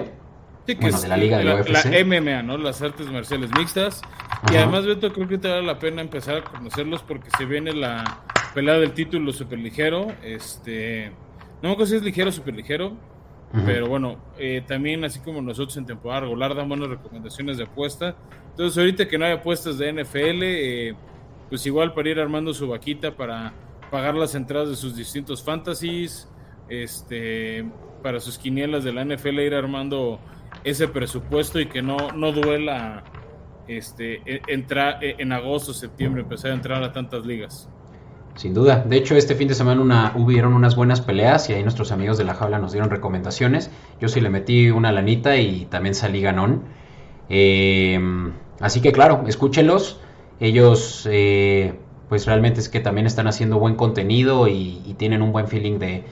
[0.81, 1.87] bueno, de la liga de la, UFC.
[1.87, 2.59] La MMA, ¿no?
[2.59, 4.03] Las artes marciales mixtas.
[4.53, 7.73] Y además, Beto, creo que te vale la pena empezar a conocerlos porque se viene
[7.73, 8.23] la
[8.53, 10.09] pelea del título superligero.
[10.23, 11.13] Este,
[11.63, 12.97] no me acuerdo si es ligero o superligero
[13.65, 18.17] pero bueno, eh, también así como nosotros en temporada regular damos buenas recomendaciones de apuesta.
[18.51, 20.95] Entonces ahorita que no hay apuestas de NFL, eh,
[21.49, 23.53] pues igual para ir armando su vaquita para
[23.91, 26.29] pagar las entradas de sus distintos fantasies,
[26.69, 27.65] este,
[28.03, 30.19] para sus quinielas de la NFL ir armando
[30.65, 33.05] ese presupuesto y que no, no duela
[33.69, 37.69] este, e, entrar e, en agosto, septiembre, empezar a entrar a tantas ligas.
[38.37, 38.85] Sin duda.
[38.85, 42.19] De hecho, este fin de semana una, hubieron unas buenas peleas y ahí nuestros amigos
[42.19, 43.71] de la jaula nos dieron recomendaciones.
[44.01, 46.63] Yo sí le metí una lanita y también salí ganón.
[47.29, 48.01] Eh,
[48.61, 50.01] así que claro, escúchenlos.
[50.41, 51.75] Ellos, eh,
[52.09, 56.05] pues realmente es que también están haciendo buen contenido y, tienen un buen feeling de,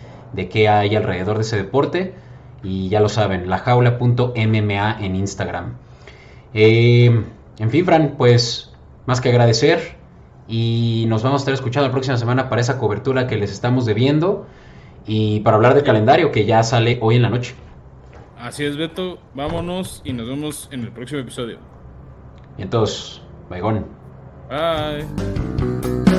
[0.48, 2.14] qué hay alrededor de ese deporte.
[2.62, 5.74] Y ya lo saben, lajaula.mma en Instagram.
[6.54, 7.24] Eh,
[7.58, 8.72] en fin, Fran, pues
[9.06, 10.01] más que agradecer
[10.48, 13.86] y nos vamos a estar escuchando la próxima semana para esa cobertura que les estamos
[13.86, 14.46] debiendo
[15.06, 17.54] y para hablar del calendario que ya sale hoy en la noche.
[18.38, 19.18] Así es, Beto.
[19.34, 21.58] Vámonos y nos vemos en el próximo episodio.
[22.58, 23.86] Y entonces, Baigón.
[24.48, 26.11] Bye.